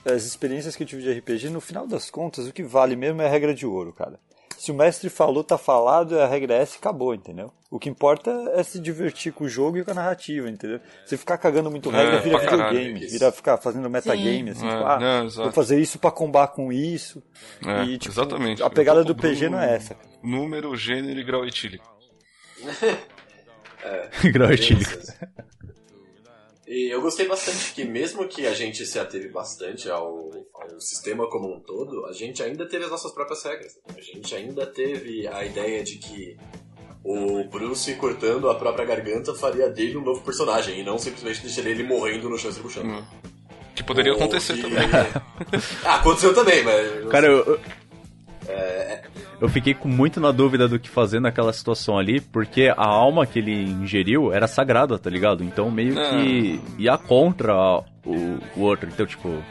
as 0.04 0.24
experiências 0.24 0.74
que 0.74 0.82
eu 0.82 0.86
tive 0.86 1.02
de 1.02 1.12
RPG, 1.18 1.50
no 1.50 1.60
final 1.60 1.86
das 1.86 2.08
contas, 2.08 2.46
o 2.46 2.52
que 2.52 2.62
vale 2.62 2.96
mesmo 2.96 3.20
é 3.20 3.26
a 3.26 3.30
regra 3.30 3.52
de 3.54 3.66
ouro, 3.66 3.92
cara. 3.92 4.18
Se 4.58 4.72
o 4.72 4.74
mestre 4.74 5.08
falou, 5.08 5.44
tá 5.44 5.56
falado, 5.56 6.18
a 6.18 6.26
regra 6.26 6.52
é 6.54 6.62
essa 6.62 6.74
e 6.74 6.78
acabou, 6.78 7.14
entendeu? 7.14 7.52
O 7.70 7.78
que 7.78 7.88
importa 7.88 8.30
é 8.56 8.62
se 8.64 8.80
divertir 8.80 9.32
com 9.32 9.44
o 9.44 9.48
jogo 9.48 9.78
e 9.78 9.84
com 9.84 9.92
a 9.92 9.94
narrativa, 9.94 10.50
entendeu? 10.50 10.80
Se 11.06 11.16
ficar 11.16 11.38
cagando 11.38 11.70
muito 11.70 11.88
regra, 11.90 12.16
É, 12.16 12.20
vira 12.20 12.38
videogame, 12.38 13.06
vira 13.06 13.30
ficar 13.30 13.56
fazendo 13.58 13.88
metagame, 13.88 14.50
assim, 14.50 14.66
É, 14.66 14.70
tipo, 14.70 14.84
ah, 14.84 14.98
não, 14.98 15.28
vou 15.30 15.52
fazer 15.52 15.80
isso 15.80 15.96
pra 16.00 16.10
combar 16.10 16.48
com 16.48 16.72
isso. 16.72 17.22
É, 17.64 17.84
e, 17.84 17.98
tipo, 17.98 18.12
exatamente. 18.12 18.60
A 18.60 18.68
pegada 18.68 19.04
do 19.04 19.14
PG 19.14 19.48
não 19.48 19.60
é 19.60 19.76
essa. 19.76 19.96
Número, 20.24 20.74
gênero 20.76 21.20
e 21.20 21.22
grau 21.24 21.46
etílico. 21.46 21.88
Grau 24.32 24.50
etílico. 24.50 24.90
E 26.68 26.92
eu 26.92 27.00
gostei 27.00 27.26
bastante 27.26 27.72
que 27.72 27.82
mesmo 27.82 28.28
que 28.28 28.46
a 28.46 28.52
gente 28.52 28.84
se 28.84 28.98
ateve 28.98 29.28
bastante 29.28 29.88
ao, 29.90 30.30
ao 30.54 30.80
sistema 30.80 31.26
como 31.30 31.54
um 31.56 31.60
todo, 31.60 32.04
a 32.04 32.12
gente 32.12 32.42
ainda 32.42 32.68
teve 32.68 32.84
as 32.84 32.90
nossas 32.90 33.10
próprias 33.12 33.42
regras. 33.42 33.72
A 33.96 34.00
gente 34.00 34.34
ainda 34.34 34.66
teve 34.66 35.26
a 35.26 35.44
ideia 35.46 35.82
de 35.82 35.96
que 35.96 36.36
o 37.02 37.42
Bruce 37.44 37.94
cortando 37.94 38.50
a 38.50 38.54
própria 38.54 38.84
garganta 38.84 39.34
faria 39.34 39.70
dele 39.70 39.96
um 39.96 40.02
novo 40.04 40.20
personagem 40.20 40.78
e 40.78 40.84
não 40.84 40.98
simplesmente 40.98 41.40
deixaria 41.40 41.70
ele 41.70 41.84
morrendo 41.84 42.28
no 42.28 42.36
chão 42.36 42.52
se 42.52 42.60
puxando. 42.60 42.86
Hum. 42.86 43.04
Que 43.74 43.82
poderia 43.82 44.12
Ou 44.12 44.18
acontecer 44.18 44.54
que- 44.54 44.62
também. 44.62 44.88
ah, 45.84 45.94
aconteceu 45.96 46.34
também, 46.34 46.62
mas. 46.64 47.08
Cara, 47.08 47.28
eu, 47.28 47.58
eu- 49.40 49.48
fiquei 49.48 49.74
com 49.74 49.88
muito 49.88 50.20
na 50.20 50.30
dúvida 50.32 50.66
do 50.68 50.78
que 50.78 50.88
fazer 50.88 51.20
naquela 51.20 51.52
situação 51.52 51.98
ali, 51.98 52.20
porque 52.20 52.72
a 52.76 52.86
alma 52.86 53.26
que 53.26 53.38
ele 53.38 53.52
ingeriu 53.52 54.32
era 54.32 54.46
sagrada, 54.46 54.98
tá 54.98 55.08
ligado? 55.10 55.42
Então 55.44 55.70
meio 55.70 55.94
que 55.94 56.60
ia 56.78 56.96
contra 56.98 57.54
o, 58.04 58.38
o 58.56 58.60
outro. 58.60 58.88
Então, 58.92 59.06
tipo. 59.06 59.42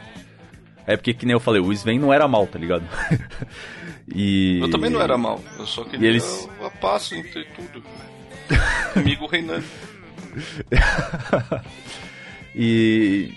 É 0.86 0.96
porque, 0.96 1.12
que 1.12 1.26
nem 1.26 1.34
eu 1.34 1.40
falei, 1.40 1.60
o 1.60 1.70
Sven 1.70 1.98
não 1.98 2.12
era 2.14 2.26
mal, 2.26 2.46
tá 2.46 2.58
ligado? 2.58 2.82
e. 4.14 4.58
Eu 4.62 4.70
também 4.70 4.88
não 4.90 5.02
era 5.02 5.18
mal, 5.18 5.38
eu 5.58 5.66
só 5.66 5.84
queria 5.84 6.08
eles- 6.08 6.48
a 6.64 6.70
passo 6.70 7.14
entre 7.14 7.44
tudo. 7.54 7.82
Comigo 8.94 9.26
reinando. 9.26 9.64
E. 12.54 13.32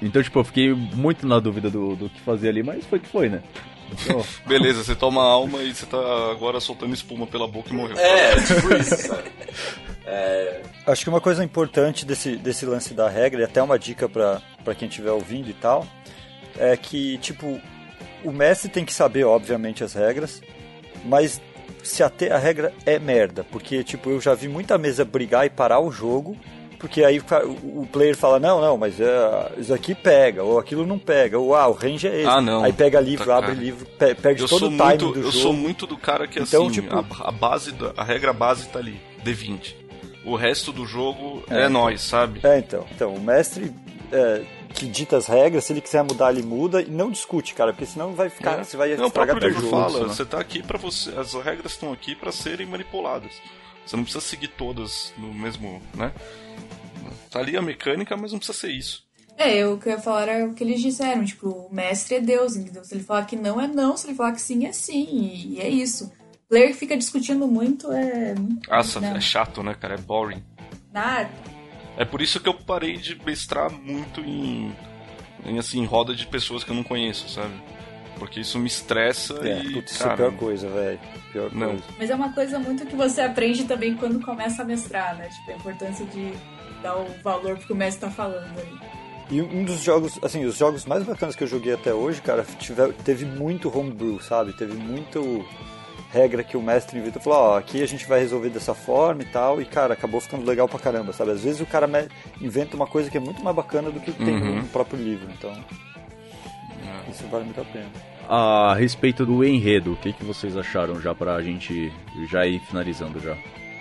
Então, 0.00 0.22
tipo, 0.22 0.38
eu 0.38 0.44
fiquei 0.44 0.72
muito 0.72 1.26
na 1.26 1.40
dúvida 1.40 1.68
do, 1.68 1.96
do 1.96 2.08
que 2.08 2.20
fazer 2.20 2.50
ali, 2.50 2.62
mas 2.62 2.84
foi 2.86 3.00
que 3.00 3.08
foi, 3.08 3.28
né? 3.28 3.42
Beleza, 4.46 4.84
você 4.84 4.94
toma 4.94 5.22
a 5.22 5.24
alma 5.24 5.62
e 5.62 5.74
você 5.74 5.86
tá 5.86 5.98
agora 6.30 6.60
soltando 6.60 6.94
espuma 6.94 7.26
pela 7.26 7.46
boca 7.48 7.70
e 7.70 7.72
morreu. 7.72 7.98
É, 7.98 8.34
tipo 8.36 8.74
isso, 8.74 8.96
sabe? 9.08 9.30
É, 10.06 10.62
Acho 10.86 11.04
que 11.04 11.10
uma 11.10 11.20
coisa 11.20 11.44
importante 11.44 12.06
desse, 12.06 12.36
desse 12.36 12.64
lance 12.64 12.94
da 12.94 13.08
regra, 13.08 13.42
e 13.42 13.44
até 13.44 13.62
uma 13.62 13.78
dica 13.78 14.08
pra 14.08 14.40
pra 14.64 14.74
quem 14.74 14.88
estiver 14.88 15.10
ouvindo 15.12 15.48
e 15.48 15.54
tal, 15.54 15.86
é 16.58 16.76
que, 16.76 17.16
tipo, 17.18 17.58
o 18.22 18.30
mestre 18.30 18.68
tem 18.68 18.84
que 18.84 18.92
saber, 18.92 19.24
obviamente, 19.24 19.82
as 19.82 19.94
regras, 19.94 20.42
mas 21.04 21.40
se 21.82 22.02
até 22.02 22.30
a 22.30 22.36
regra 22.38 22.72
é 22.84 22.98
merda, 22.98 23.44
porque, 23.44 23.82
tipo, 23.82 24.10
eu 24.10 24.20
já 24.20 24.34
vi 24.34 24.46
muita 24.48 24.76
mesa 24.76 25.04
brigar 25.04 25.46
e 25.46 25.50
parar 25.50 25.80
o 25.80 25.90
jogo, 25.90 26.36
porque 26.78 27.02
aí 27.04 27.18
o 27.18 27.24
o 27.46 27.82
o 27.82 27.86
player 27.86 28.16
fala, 28.16 28.38
não, 28.38 28.60
não, 28.60 28.76
mas 28.76 29.00
é, 29.00 29.52
isso 29.58 29.72
aqui 29.74 29.94
pega, 29.94 30.42
ou 30.42 30.58
aquilo 30.58 30.86
não 30.86 30.98
pega, 30.98 31.38
ou 31.38 31.54
ah, 31.54 31.66
o 31.68 31.72
range 31.72 32.06
é 32.06 32.18
esse. 32.20 32.26
Ah, 32.28 32.40
não. 32.40 32.62
Aí 32.64 32.72
pega 32.72 33.00
livro, 33.00 33.26
Tá, 33.26 33.36
abre 33.38 33.50
cara. 33.52 33.60
livro, 33.62 33.86
pe- 33.86 34.14
perde 34.14 34.42
Eu 34.42 34.48
todo 34.48 34.66
o 34.66 34.68
time 34.70 34.82
muito, 34.82 35.06
do 35.12 35.18
eu 35.18 35.22
jogo. 35.24 35.32
sou 35.32 35.52
muito 35.52 35.86
do 35.86 35.96
cara 35.98 36.26
que 36.28 36.38
Então, 36.40 36.64
assim, 36.66 36.72
tipo- 36.80 36.94
a, 36.94 37.28
a 37.28 37.32
base 37.32 37.72
da, 37.72 37.92
a 37.96 38.04
regra 38.04 38.32
base 38.32 38.68
tá 38.68 38.78
ali, 38.78 39.00
D20. 39.24 39.74
O 40.24 40.36
resto 40.36 40.72
do 40.72 40.84
jogo 40.86 41.42
é, 41.48 41.68
nós, 41.68 42.02
sabe? 42.02 42.40
É, 42.42 42.58
então. 42.58 42.86
Então, 42.94 43.14
o 43.14 43.20
mestre 43.20 43.72
é, 44.12 44.42
que 44.74 44.86
dita 44.86 45.16
as 45.16 45.26
regras, 45.26 45.64
se 45.64 45.72
ele 45.72 45.80
quiser 45.80 46.02
mudar, 46.02 46.30
ele 46.32 46.42
muda 46.42 46.82
e 46.82 46.90
não 46.90 47.10
discute, 47.10 47.54
cara, 47.54 47.72
porque 47.72 47.86
senão 47.86 48.12
vai 48.12 48.28
ficar, 48.28 48.58
É. 48.60 48.64
você 48.64 48.76
vai 48.76 48.94
Não, 48.94 49.04
o 49.04 49.06
estragar 49.06 49.36
livro 49.38 49.60
jogo. 49.60 49.70
fala, 49.70 50.00
né? 50.00 50.04
você 50.14 50.24
tá 50.24 50.38
aqui 50.38 50.62
para 50.62 50.76
você, 50.78 51.10
as 51.18 51.32
regras 51.34 51.72
estão 51.72 51.92
aqui 51.92 52.14
para 52.14 52.30
serem 52.30 52.66
manipuladas. 52.66 53.32
Você 53.86 53.96
não 53.96 54.02
precisa 54.04 54.22
seguir 54.22 54.48
todas 54.48 55.14
no 55.16 55.32
mesmo, 55.32 55.80
né? 55.94 56.12
Tá 57.30 57.40
ali 57.40 57.56
a 57.56 57.62
mecânica, 57.62 58.16
mas 58.16 58.32
não 58.32 58.38
precisa 58.38 58.58
ser 58.58 58.70
isso. 58.70 59.06
É, 59.36 59.56
eu, 59.56 59.74
o 59.74 59.78
que 59.78 59.88
eu 59.88 59.92
ia 59.92 59.98
falar 60.00 60.28
era 60.28 60.46
o 60.46 60.52
que 60.54 60.64
eles 60.64 60.80
disseram, 60.82 61.24
tipo, 61.24 61.48
o 61.48 61.72
mestre 61.72 62.16
é 62.16 62.20
Deus, 62.20 62.56
entendeu? 62.56 62.82
Se 62.84 62.94
ele 62.94 63.04
falar 63.04 63.24
que 63.24 63.36
não, 63.36 63.60
é 63.60 63.68
não, 63.68 63.96
se 63.96 64.08
ele 64.08 64.16
falar 64.16 64.32
que 64.32 64.40
sim, 64.40 64.66
é 64.66 64.72
sim, 64.72 65.06
e, 65.10 65.54
e 65.54 65.60
é 65.60 65.68
isso. 65.68 66.12
player 66.48 66.68
que 66.72 66.74
fica 66.78 66.96
discutindo 66.96 67.46
muito 67.46 67.92
é. 67.92 68.34
Nossa, 68.68 69.00
Não. 69.00 69.16
é 69.16 69.20
chato, 69.20 69.62
né, 69.62 69.74
cara? 69.74 69.94
É 69.94 69.98
boring. 69.98 70.42
Ah, 70.92 71.28
É 71.96 72.04
por 72.04 72.20
isso 72.20 72.40
que 72.40 72.48
eu 72.48 72.54
parei 72.54 72.96
de 72.96 73.14
mestrar 73.24 73.70
muito 73.70 74.20
em, 74.20 74.74
em 75.44 75.58
assim, 75.58 75.84
roda 75.84 76.12
de 76.14 76.26
pessoas 76.26 76.64
que 76.64 76.70
eu 76.70 76.74
não 76.74 76.82
conheço, 76.82 77.28
sabe? 77.28 77.54
Porque 78.18 78.40
isso 78.40 78.58
me 78.58 78.66
estressa 78.66 79.34
É, 79.46 79.60
e. 79.62 79.72
putz, 79.72 79.92
isso 79.92 80.02
é 80.02 80.06
a 80.06 80.08
cara, 80.08 80.30
pior 80.30 80.36
coisa, 80.36 80.68
velho. 80.68 80.98
Pior 81.30 81.54
Não. 81.54 81.68
coisa. 81.68 81.84
mas 81.96 82.10
é 82.10 82.14
uma 82.16 82.32
coisa 82.32 82.58
muito 82.58 82.84
que 82.86 82.96
você 82.96 83.20
aprende 83.20 83.62
também 83.64 83.94
quando 83.94 84.18
começa 84.20 84.62
a 84.62 84.64
mestrar, 84.64 85.16
né? 85.16 85.28
Tipo, 85.28 85.52
a 85.52 85.54
importância 85.54 86.04
de 86.06 86.32
dar 86.82 86.96
o 86.96 87.06
valor 87.22 87.56
pro 87.56 87.66
que 87.66 87.72
o 87.72 87.76
mestre 87.76 88.00
tá 88.08 88.10
falando 88.10 88.58
ali. 88.58 88.78
E 89.30 89.42
um 89.42 89.62
dos 89.64 89.82
jogos, 89.82 90.18
assim, 90.22 90.44
os 90.46 90.56
jogos 90.56 90.86
mais 90.86 91.02
bacanas 91.04 91.36
que 91.36 91.44
eu 91.44 91.48
joguei 91.48 91.74
até 91.74 91.92
hoje, 91.92 92.20
cara, 92.22 92.44
tiver, 92.58 92.92
teve 93.04 93.26
muito 93.26 93.68
homebrew, 93.76 94.18
sabe? 94.20 94.54
Teve 94.54 94.72
muito 94.74 95.44
regra 96.10 96.42
que 96.42 96.56
o 96.56 96.62
mestre 96.62 96.98
inventou. 96.98 97.20
Falou, 97.20 97.38
ó, 97.38 97.58
aqui 97.58 97.82
a 97.82 97.86
gente 97.86 98.06
vai 98.06 98.20
resolver 98.20 98.48
dessa 98.48 98.72
forma 98.72 99.20
e 99.22 99.26
tal. 99.26 99.60
E, 99.60 99.66
cara, 99.66 99.92
acabou 99.92 100.18
ficando 100.20 100.46
legal 100.46 100.66
pra 100.66 100.78
caramba, 100.78 101.12
sabe? 101.12 101.32
Às 101.32 101.44
vezes 101.44 101.60
o 101.60 101.66
cara 101.66 101.86
inventa 102.40 102.74
uma 102.74 102.86
coisa 102.86 103.10
que 103.10 103.18
é 103.18 103.20
muito 103.20 103.42
mais 103.44 103.54
bacana 103.54 103.90
do 103.90 104.00
que 104.00 104.12
tem 104.12 104.34
Uhum. 104.34 104.56
no 104.62 104.68
próprio 104.68 104.98
livro. 104.98 105.28
Então, 105.36 105.52
isso 107.10 107.26
vale 107.30 107.44
muito 107.44 107.60
a 107.60 107.64
pena. 107.64 107.86
A 108.26 108.74
respeito 108.74 109.26
do 109.26 109.44
enredo, 109.44 109.92
o 109.92 109.96
que, 109.96 110.12
que 110.12 110.24
vocês 110.24 110.56
acharam 110.56 111.00
já 111.00 111.14
pra 111.14 111.40
gente 111.42 111.92
já 112.30 112.46
ir 112.46 112.60
finalizando 112.60 113.20
já? 113.20 113.36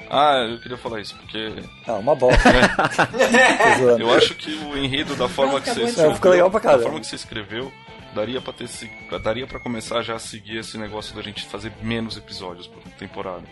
Ah, 0.10 0.38
eu 0.50 0.60
queria 0.60 0.78
falar 0.78 1.02
isso, 1.02 1.16
porque 1.18 1.54
Ah, 1.86 1.94
uma 1.96 2.16
bosta. 2.16 2.50
Zoando. 3.80 4.02
eu 4.02 4.14
acho 4.14 4.36
que 4.36 4.52
o 4.52 4.78
enredo 4.78 5.16
da 5.16 5.28
forma 5.28 5.60
que 5.62 5.70
você 5.70 5.84
escreveu. 5.84 6.16
Ficou 6.16 6.32
legal 6.32 6.50
pra 6.50 6.60
da 6.60 6.64
caramba. 6.66 6.84
forma 6.84 7.00
que 7.00 7.08
você 7.08 7.16
escreveu, 7.16 7.72
daria 8.14 8.42
pra 8.42 8.54
ter 8.54 8.68
daria 9.22 9.46
para 9.48 9.60
começar 9.60 10.02
já 10.02 10.16
a 10.16 10.20
seguir 10.20 10.58
esse 10.58 10.78
negócio 10.78 11.16
da 11.16 11.22
gente 11.22 11.46
fazer 11.46 11.72
menos 11.82 12.18
episódios 12.18 12.68
por 12.68 12.82
temporada. 12.98 13.44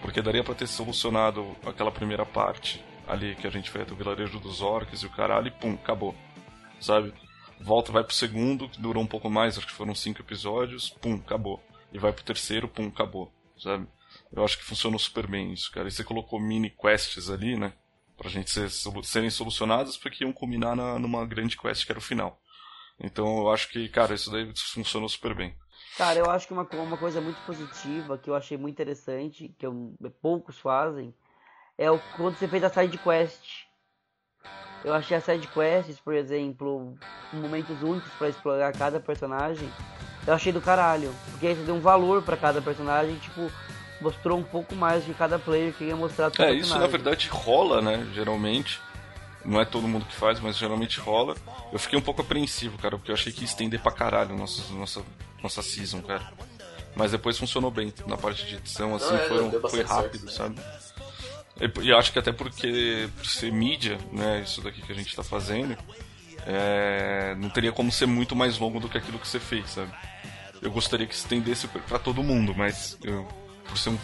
Porque 0.00 0.22
daria 0.22 0.42
pra 0.44 0.54
ter 0.54 0.66
solucionado 0.66 1.56
aquela 1.66 1.90
primeira 1.90 2.24
parte 2.24 2.82
ali 3.06 3.34
que 3.34 3.46
a 3.46 3.50
gente 3.50 3.70
fez 3.70 3.86
do 3.86 3.96
vilarejo 3.96 4.38
dos 4.38 4.62
orcs 4.62 5.02
e 5.02 5.06
o 5.06 5.10
caralho 5.10 5.48
e 5.48 5.50
pum, 5.50 5.74
acabou. 5.74 6.14
Sabe? 6.80 7.12
Volta, 7.60 7.92
vai 7.92 8.02
pro 8.04 8.14
segundo, 8.14 8.68
que 8.68 8.80
durou 8.80 9.02
um 9.02 9.06
pouco 9.06 9.28
mais, 9.28 9.58
acho 9.58 9.66
que 9.66 9.72
foram 9.72 9.94
cinco 9.94 10.22
episódios, 10.22 10.88
pum, 10.88 11.14
acabou. 11.16 11.60
E 11.92 11.98
vai 11.98 12.12
pro 12.12 12.24
terceiro, 12.24 12.66
pum, 12.68 12.86
acabou. 12.86 13.30
Sabe? 13.58 13.86
Eu 14.32 14.44
acho 14.44 14.58
que 14.58 14.64
funcionou 14.64 14.98
super 14.98 15.26
bem 15.26 15.52
isso, 15.52 15.70
cara. 15.72 15.88
E 15.88 15.90
você 15.90 16.04
colocou 16.04 16.38
mini 16.40 16.70
quests 16.70 17.28
ali, 17.30 17.56
né? 17.56 17.72
Pra 18.16 18.28
gente 18.30 18.50
ser, 18.50 18.70
serem 19.02 19.30
solucionadas 19.30 19.96
porque 19.96 20.24
iam 20.24 20.32
culminar 20.32 20.76
na, 20.76 20.98
numa 20.98 21.24
grande 21.26 21.56
quest 21.56 21.84
que 21.84 21.92
era 21.92 21.98
o 21.98 22.02
final. 22.02 22.38
Então 22.98 23.38
eu 23.38 23.50
acho 23.50 23.68
que, 23.70 23.88
cara, 23.88 24.14
isso 24.14 24.30
daí 24.30 24.52
funcionou 24.74 25.08
super 25.08 25.34
bem. 25.34 25.54
Cara, 25.96 26.18
eu 26.18 26.30
acho 26.30 26.46
que 26.46 26.52
uma, 26.52 26.62
uma 26.62 26.96
coisa 26.96 27.20
muito 27.20 27.40
positiva, 27.44 28.16
que 28.18 28.28
eu 28.30 28.34
achei 28.34 28.56
muito 28.56 28.74
interessante, 28.74 29.54
que 29.58 29.66
eu- 29.66 29.94
poucos 30.22 30.58
fazem, 30.58 31.14
é 31.76 31.90
o 31.90 31.98
quando 32.16 32.36
você 32.38 32.46
fez 32.46 32.62
a 32.62 32.70
side 32.70 32.98
quest. 32.98 33.64
Eu 34.84 34.94
achei 34.94 35.16
as 35.16 35.24
side 35.24 35.46
quests, 35.48 35.98
por 36.00 36.14
exemplo, 36.14 36.96
momentos 37.32 37.82
únicos 37.82 38.10
pra 38.12 38.28
explorar 38.28 38.72
cada 38.72 38.98
personagem, 39.00 39.70
eu 40.26 40.32
achei 40.34 40.52
do 40.52 40.60
caralho. 40.60 41.12
Porque 41.32 41.46
aí 41.48 41.54
você 41.54 41.62
deu 41.64 41.74
um 41.74 41.80
valor 41.80 42.22
pra 42.22 42.36
cada 42.36 42.62
personagem, 42.62 43.18
tipo, 43.18 43.50
mostrou 44.00 44.38
um 44.38 44.42
pouco 44.42 44.74
mais 44.74 45.04
de 45.04 45.12
cada 45.14 45.38
player 45.38 45.72
queria 45.72 45.96
mostrar 45.96 46.30
pro 46.30 46.42
É, 46.42 46.52
isso 46.52 46.78
na 46.78 46.86
verdade 46.86 47.28
rola, 47.28 47.80
né? 47.80 48.06
Geralmente. 48.14 48.80
Não 49.44 49.58
é 49.58 49.64
todo 49.64 49.88
mundo 49.88 50.04
que 50.04 50.14
faz, 50.14 50.38
mas 50.38 50.56
geralmente 50.56 51.00
rola. 51.00 51.34
Eu 51.72 51.78
fiquei 51.78 51.98
um 51.98 52.02
pouco 52.02 52.20
apreensivo, 52.20 52.76
cara, 52.76 52.98
porque 52.98 53.10
eu 53.10 53.14
achei 53.14 53.32
que 53.32 53.40
ia 53.40 53.46
estender 53.46 53.80
pra 53.80 53.90
caralho 53.90 54.36
nossa, 54.36 54.62
nossa, 54.74 55.02
nossa 55.42 55.62
season, 55.62 56.02
cara. 56.02 56.30
Mas 56.94 57.12
depois 57.12 57.38
funcionou 57.38 57.70
bem 57.70 57.92
na 58.06 58.18
parte 58.18 58.44
de 58.44 58.56
edição, 58.56 58.94
assim, 58.94 59.14
Não, 59.14 59.16
é, 59.16 59.60
foi, 59.70 59.82
rápido, 59.82 60.30
certo. 60.30 60.56
sabe? 60.58 60.60
E, 61.58 61.86
e 61.88 61.92
acho 61.94 62.12
que 62.12 62.18
até 62.18 62.32
porque, 62.32 63.08
por 63.16 63.24
ser 63.26 63.50
mídia, 63.52 63.98
né, 64.12 64.42
isso 64.44 64.60
daqui 64.60 64.82
que 64.82 64.92
a 64.92 64.94
gente 64.94 65.14
tá 65.14 65.22
fazendo, 65.22 65.76
é, 66.46 67.34
não 67.38 67.48
teria 67.48 67.72
como 67.72 67.90
ser 67.92 68.06
muito 68.06 68.34
mais 68.34 68.58
longo 68.58 68.80
do 68.80 68.88
que 68.88 68.98
aquilo 68.98 69.18
que 69.18 69.28
você 69.28 69.40
fez, 69.40 69.70
sabe? 69.70 69.92
Eu 70.60 70.70
gostaria 70.70 71.06
que 71.06 71.14
estendesse 71.14 71.66
pra 71.68 71.98
todo 71.98 72.22
mundo, 72.22 72.54
mas 72.54 72.98
eu, 73.02 73.26
por 73.70 73.78
ser 73.78 73.90
um 73.90 73.98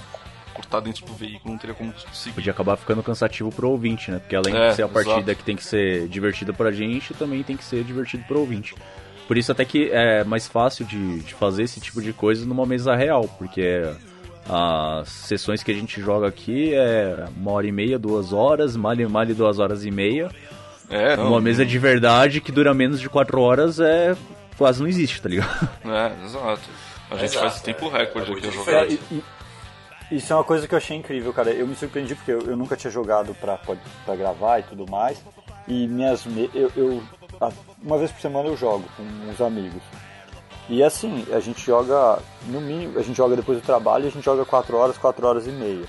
cortar 0.55 0.81
dentro 0.81 1.05
do 1.05 1.12
veículo, 1.12 1.52
não 1.52 1.59
teria 1.59 1.74
como 1.74 1.92
conseguir. 1.92 2.35
Podia 2.35 2.52
acabar 2.52 2.76
ficando 2.79 3.02
cansativo 3.02 3.52
pro 3.52 3.68
ouvinte, 3.68 4.11
né? 4.11 4.18
Porque 4.18 4.35
além 4.35 4.57
É, 4.57 4.70
de 4.70 4.76
ser 4.76 4.83
a 4.85 4.88
partida 4.88 5.18
exato. 5.20 5.37
que 5.37 5.44
tem 5.44 5.55
que 5.57 5.64
ser 5.64 6.09
divertida 6.09 6.52
pra 6.55 6.72
gente, 6.72 7.12
também 7.12 7.42
tem 7.42 7.57
que 7.59 7.64
ser 7.64 7.85
divertido 7.85 8.24
pro 8.26 8.40
ouvinte. 8.40 8.74
Por 9.29 9.37
isso 9.37 9.52
até 9.52 9.64
que 9.66 9.90
é 9.92 10.24
mais 10.24 10.46
fácil 10.48 10.87
de, 10.87 11.18
de 11.20 11.35
fazer 11.35 11.64
esse 11.64 11.79
tipo 11.81 12.00
de 12.00 12.12
coisa 12.14 12.46
numa 12.46 12.64
mesa 12.64 12.94
real, 12.96 13.29
porque 13.38 13.83
as 14.48 15.09
sessões 15.09 15.62
que 15.62 15.70
a 15.72 15.74
gente 15.74 16.00
joga 16.00 16.26
aqui 16.29 16.72
é 16.74 17.26
uma 17.37 17.50
hora 17.52 17.66
e 17.66 17.72
meia, 17.72 17.98
duas 17.98 18.33
horas, 18.33 18.76
male 18.76 19.07
male 19.07 19.35
duas 19.35 19.59
horas 19.59 19.85
e 19.85 19.90
meia. 19.90 20.31
É, 20.88 21.16
não, 21.16 21.29
Uma 21.31 21.40
mesa 21.40 21.66
de 21.66 21.79
verdade 21.79 22.40
que 22.40 22.52
dura 22.52 22.72
menos 22.72 23.00
de 23.00 23.09
quatro 23.09 23.40
horas 23.40 23.81
é 23.81 24.16
quase 24.57 24.81
não 24.81 24.88
existe, 24.88 25.20
tá 25.20 25.29
ligado? 25.29 25.68
É, 25.85 26.24
exato. 26.24 26.61
A 27.11 27.14
gente 27.16 27.24
Exato, 27.24 27.40
faz 27.50 27.61
tempo 27.61 27.87
é, 27.94 27.98
recorde 27.98 28.33
é 28.33 28.81
aqui 28.81 29.00
É, 29.14 29.20
isso 30.10 30.32
é 30.32 30.36
uma 30.36 30.44
coisa 30.44 30.66
que 30.68 30.74
eu 30.74 30.78
achei 30.78 30.96
incrível, 30.96 31.32
cara. 31.32 31.50
Eu 31.50 31.66
me 31.66 31.74
surpreendi 31.74 32.14
porque 32.14 32.32
eu, 32.32 32.40
eu 32.42 32.56
nunca 32.56 32.76
tinha 32.76 32.90
jogado 32.90 33.34
pra, 33.34 33.58
pra 34.04 34.16
gravar 34.16 34.60
e 34.60 34.62
tudo 34.64 34.90
mais. 34.90 35.22
E 35.68 35.86
minhas. 35.88 36.24
me- 36.24 36.50
Eu, 36.54 36.70
eu- 36.76 37.02
uma 37.82 37.98
vez 37.98 38.10
por 38.12 38.20
semana 38.20 38.48
eu 38.48 38.56
jogo 38.56 38.84
com 38.96 39.02
uns 39.02 39.40
amigos. 39.40 39.82
E 40.68 40.82
assim, 40.82 41.24
a 41.32 41.40
gente 41.40 41.64
joga. 41.64 42.18
No 42.46 42.60
mínimo, 42.60 42.98
a 42.98 43.02
gente 43.02 43.16
joga 43.16 43.36
depois 43.36 43.58
do 43.60 43.64
trabalho 43.64 44.04
e 44.04 44.08
a 44.08 44.10
gente 44.10 44.24
joga 44.24 44.44
4 44.44 44.76
horas, 44.76 44.96
4 44.98 45.26
horas 45.26 45.46
e 45.46 45.50
meia. 45.50 45.84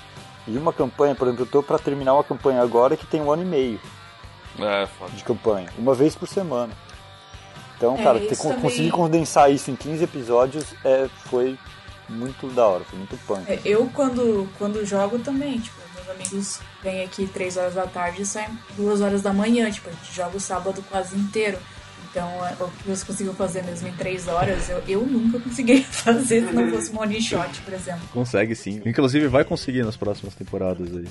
E 0.48 0.58
uma 0.58 0.72
campanha, 0.72 1.14
por 1.16 1.28
exemplo, 1.28 1.46
eu 1.46 1.50
tô 1.50 1.62
pra 1.64 1.78
terminar 1.80 2.14
uma 2.14 2.24
campanha 2.24 2.62
agora 2.62 2.96
que 2.96 3.06
tem 3.06 3.22
um 3.22 3.32
ano 3.32 3.42
e 3.42 3.46
meio 3.46 3.80
É, 4.60 4.86
foda. 4.88 5.12
de 5.12 5.24
campanha, 5.24 5.68
uma 5.78 5.94
vez 5.94 6.16
por 6.16 6.28
semana. 6.28 6.74
Então, 7.76 7.96
É, 7.98 8.04
cara, 8.04 8.20
ter, 8.20 8.36
também- 8.38 8.60
conseguir 8.60 8.92
condensar 8.92 9.52
isso 9.52 9.70
em 9.70 9.76
15 9.76 10.04
episódios 10.04 10.66
é, 10.86 11.08
foi 11.26 11.58
muito 12.10 12.48
da 12.48 12.66
hora, 12.66 12.84
foi 12.84 12.98
muito 12.98 13.18
punk. 13.26 13.50
É, 13.52 13.60
Eu, 13.66 13.90
quando, 13.94 14.50
quando 14.58 14.86
jogo 14.86 15.20
também, 15.20 15.60
tipo, 15.60 15.78
meus 15.96 16.10
amigos 16.10 16.60
vêm 16.82 17.04
aqui 17.04 17.28
três 17.28 17.58
horas 17.58 17.74
da 17.76 17.86
tarde 17.86 18.22
e 18.22 18.26
saem 18.26 18.58
duas 18.76 19.02
horas 19.02 19.22
da 19.22 19.34
manhã, 19.34 19.70
tipo, 19.70 19.90
a 19.90 19.92
gente 19.94 20.14
joga 20.14 20.38
o 20.38 20.40
sábado 20.40 20.84
quase 20.90 21.18
inteiro. 21.18 21.58
Então, 22.10 22.28
é, 22.46 22.56
o 22.60 22.68
que 22.70 22.90
você 22.90 23.06
conseguiu 23.06 23.34
fazer 23.34 23.64
mesmo 23.64 23.88
em 23.88 23.94
três 23.94 24.28
horas, 24.28 24.70
eu, 24.70 24.82
eu 24.88 25.06
nunca 25.06 25.40
conseguiria 25.40 25.84
fazer 25.92 26.48
se 26.48 26.54
não 26.54 26.70
fosse 26.72 26.92
um 26.92 27.00
one 27.00 27.22
shot, 27.22 27.62
por 27.62 27.74
exemplo. 27.74 28.02
Consegue 28.12 28.56
sim. 28.56 28.82
Inclusive 28.86 29.28
vai 29.28 29.44
conseguir 29.44 29.84
nas 29.84 29.98
próximas 29.98 30.34
temporadas 30.34 30.90
aí. 30.96 31.08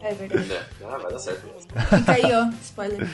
É 0.00 0.14
verdade. 0.14 0.52
É, 0.52 0.64
ah, 0.84 0.96
vai 0.98 1.12
dar 1.12 1.18
certo. 1.18 1.42
Fica 1.96 2.12
aí, 2.12 2.32
ó, 2.32 2.48
spoiler. 2.62 3.08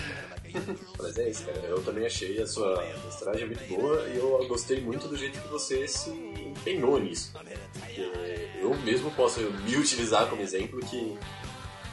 Mas 0.98 1.18
é 1.18 1.28
isso, 1.28 1.44
cara. 1.44 1.58
Eu 1.58 1.82
também 1.82 2.06
achei 2.06 2.40
a 2.40 2.46
sua 2.46 2.82
mestragem 3.04 3.46
muito 3.46 3.64
boa 3.68 4.08
e 4.08 4.16
eu 4.16 4.46
gostei 4.48 4.80
muito 4.80 5.08
do 5.08 5.16
jeito 5.16 5.40
que 5.40 5.48
você 5.48 5.86
se 5.86 6.10
empenhou 6.10 6.98
nisso. 6.98 7.32
Eu 8.58 8.74
mesmo 8.78 9.10
posso 9.12 9.40
me 9.40 9.76
utilizar 9.76 10.28
como 10.28 10.42
exemplo 10.42 10.80
que 10.80 11.18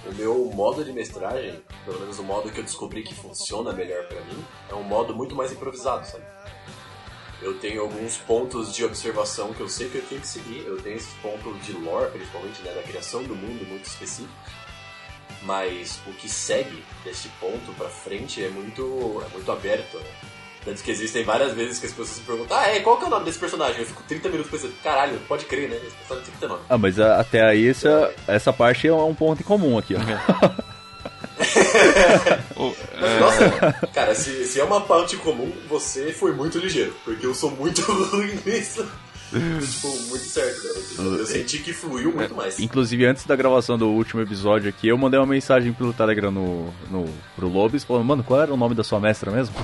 o 0.06 0.14
meu 0.16 0.46
modo 0.54 0.84
de 0.84 0.92
mestragem, 0.92 1.62
pelo 1.86 2.00
menos 2.00 2.20
o 2.20 2.24
modo 2.24 2.52
que 2.52 2.60
eu 2.60 2.64
descobri 2.64 3.04
que 3.04 3.16
funciona 3.16 3.72
melhor 3.72 4.06
pra 4.08 4.22
mim, 4.22 4.44
é 4.70 4.74
um 4.74 4.84
modo 4.84 5.16
muito 5.16 5.36
mais 5.36 5.52
improvisado, 5.52 6.06
sabe? 6.06 6.26
Eu 7.42 7.60
tenho 7.60 7.82
alguns 7.82 8.18
pontos 8.18 8.74
de 8.74 8.86
observação 8.86 9.54
que 9.54 9.60
eu 9.60 9.68
sei 9.68 9.90
que 9.90 9.98
eu 9.98 10.02
tenho 10.04 10.22
que 10.22 10.28
seguir. 10.28 10.66
Eu 10.66 10.82
tenho 10.82 10.96
esses 10.96 11.14
pontos 11.16 11.66
de 11.66 11.74
lore, 11.74 12.10
principalmente, 12.12 12.62
né, 12.62 12.74
da 12.74 12.82
criação 12.84 13.22
do 13.24 13.36
mundo 13.36 13.66
muito 13.66 13.86
específicos. 13.86 14.34
Mas 15.42 16.00
o 16.08 16.12
que 16.14 16.30
segue 16.30 16.84
desse 17.04 17.28
ponto 17.40 17.72
pra 17.78 17.90
frente 17.90 18.44
é 18.44 18.50
muito, 18.50 19.22
é 19.26 19.34
muito 19.34 19.52
aberto, 19.52 19.98
né? 19.98 20.06
Tanto 20.64 20.82
que 20.82 20.90
existem 20.92 21.26
várias 21.26 21.52
vezes 21.54 21.78
que 21.80 21.86
as 21.88 21.92
pessoas 21.92 22.10
se 22.10 22.22
perguntam, 22.22 22.56
ah, 22.58 22.68
é, 22.70 22.80
qual 22.80 22.96
que 22.98 23.04
é 23.04 23.08
o 23.08 23.10
nome 23.10 23.26
desse 23.26 23.38
personagem? 23.38 23.82
Eu 23.82 23.86
fico 23.86 24.02
30 24.08 24.30
minutos 24.30 24.50
pensando, 24.50 24.74
caralho, 24.82 25.20
pode 25.28 25.44
crer, 25.44 25.68
né? 25.70 25.76
Esse 25.76 25.94
personagem 25.98 26.24
tem 26.26 26.34
que 26.34 26.40
ter 26.40 26.48
nome. 26.48 26.62
Ah, 26.70 26.78
mas 26.78 26.98
a- 26.98 27.20
até 27.20 27.44
aí 27.44 27.68
essa, 27.68 28.14
essa 28.26 28.54
parte 28.54 28.88
é 28.88 28.94
um 28.94 29.14
ponto 29.14 29.42
em 29.42 29.44
comum 29.44 29.78
aqui, 29.78 29.94
ó. 29.96 30.00
Mas, 33.00 33.12
é, 33.12 33.20
nossa, 33.20 33.74
cara, 33.94 34.16
se, 34.16 34.46
se 34.46 34.60
é 34.60 34.64
uma 34.64 34.82
parte 34.82 35.18
comum, 35.18 35.52
você 35.68 36.14
foi 36.14 36.32
muito 36.32 36.58
ligeiro, 36.58 36.96
porque 37.04 37.26
eu 37.26 37.34
sou 37.36 37.52
muito 37.52 37.82
ruim 38.12 38.40
nisso. 38.46 38.88
Tipo, 39.40 39.88
muito 40.10 40.26
certo, 40.26 40.62
cara. 40.62 41.08
Eu 41.08 41.26
senti 41.26 41.60
que 41.60 41.74
fluiu 41.74 42.12
muito 42.14 42.36
mais. 42.36 42.60
Inclusive, 42.60 43.06
antes 43.06 43.26
da 43.26 43.36
gravação 43.36 43.78
do 43.78 43.90
último 43.90 44.22
episódio 44.22 44.70
aqui, 44.70 44.88
eu 44.88 44.98
mandei 44.98 45.20
uma 45.20 45.26
mensagem 45.26 45.74
pelo 45.74 45.94
Telegram 45.94 46.32
no, 46.32 46.74
no, 46.90 47.06
pro 47.36 47.48
Lobis, 47.48 47.84
falando, 47.84 48.06
mano, 48.06 48.24
qual 48.24 48.42
era 48.42 48.54
o 48.54 48.58
nome 48.58 48.76
da 48.76 48.84
sua 48.84 49.00
mestra 49.00 49.32
mesmo? 49.32 49.56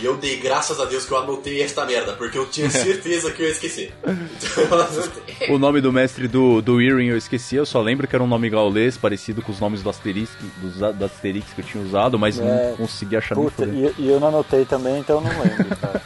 E 0.00 0.04
eu 0.04 0.16
dei 0.16 0.36
graças 0.36 0.78
a 0.78 0.84
Deus 0.84 1.04
que 1.04 1.12
eu 1.12 1.18
anotei 1.18 1.62
esta 1.62 1.84
merda, 1.86 2.12
porque 2.12 2.36
eu 2.38 2.46
tinha 2.46 2.68
certeza 2.70 3.30
que 3.32 3.42
eu 3.42 3.46
ia 3.46 3.52
esquecer. 3.52 3.94
Então. 4.04 5.54
O 5.54 5.58
nome 5.58 5.80
do 5.80 5.92
mestre 5.92 6.28
do, 6.28 6.60
do 6.60 6.80
Irin 6.80 7.06
eu 7.06 7.16
esqueci, 7.16 7.56
eu 7.56 7.64
só 7.66 7.80
lembro 7.80 8.06
que 8.06 8.14
era 8.14 8.22
um 8.22 8.26
nome 8.26 8.50
gaulês, 8.50 8.96
parecido 8.96 9.40
com 9.42 9.50
os 9.50 9.60
nomes 9.60 9.82
do 9.82 9.88
Asterix, 9.90 10.30
dos, 10.60 10.74
do 10.94 11.04
Asterix 11.04 11.52
que 11.52 11.60
eu 11.60 11.64
tinha 11.64 11.82
usado, 11.82 12.18
mas 12.18 12.38
É. 12.38 12.42
não 12.70 12.76
consegui 12.76 13.16
achar 13.16 13.34
Puta, 13.34 13.64
e, 13.64 13.92
e 13.98 14.08
eu 14.08 14.20
não 14.20 14.28
anotei 14.28 14.64
também, 14.64 14.98
então 14.98 15.16
eu 15.16 15.22
não 15.22 15.42
lembro, 15.42 15.76
cara. 15.76 16.02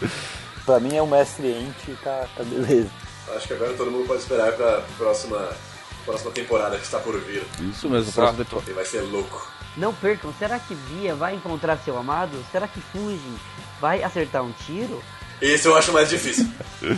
pra 0.66 0.80
mim 0.80 0.94
é 0.96 1.00
o 1.00 1.06
mestre 1.06 1.46
Ente 1.48 1.92
e 1.92 1.94
tá, 2.02 2.26
tá 2.36 2.42
beleza. 2.42 2.90
Acho 3.34 3.46
que 3.46 3.54
agora 3.54 3.72
todo 3.74 3.90
mundo 3.90 4.06
pode 4.06 4.20
esperar 4.20 4.52
pra 4.52 4.82
próxima, 4.98 5.48
próxima 6.04 6.30
temporada 6.32 6.76
que 6.76 6.84
está 6.84 6.98
por 6.98 7.18
vir. 7.20 7.42
Isso 7.60 7.88
mesmo, 7.88 8.10
Exato. 8.10 8.14
próximo 8.14 8.44
temporada. 8.44 8.74
Vai 8.74 8.84
ser 8.84 9.00
louco. 9.00 9.50
Não 9.76 9.92
percam, 9.94 10.32
será 10.38 10.58
que 10.58 10.74
Via 10.74 11.14
vai 11.14 11.34
encontrar 11.34 11.76
seu 11.78 11.96
amado? 11.98 12.32
Será 12.50 12.66
que 12.66 12.80
Fujin 12.80 13.36
vai 13.80 14.02
acertar 14.02 14.42
um 14.42 14.52
tiro? 14.66 15.02
Esse 15.40 15.68
eu 15.68 15.76
acho 15.76 15.92
mais 15.92 16.08
difícil. 16.08 16.48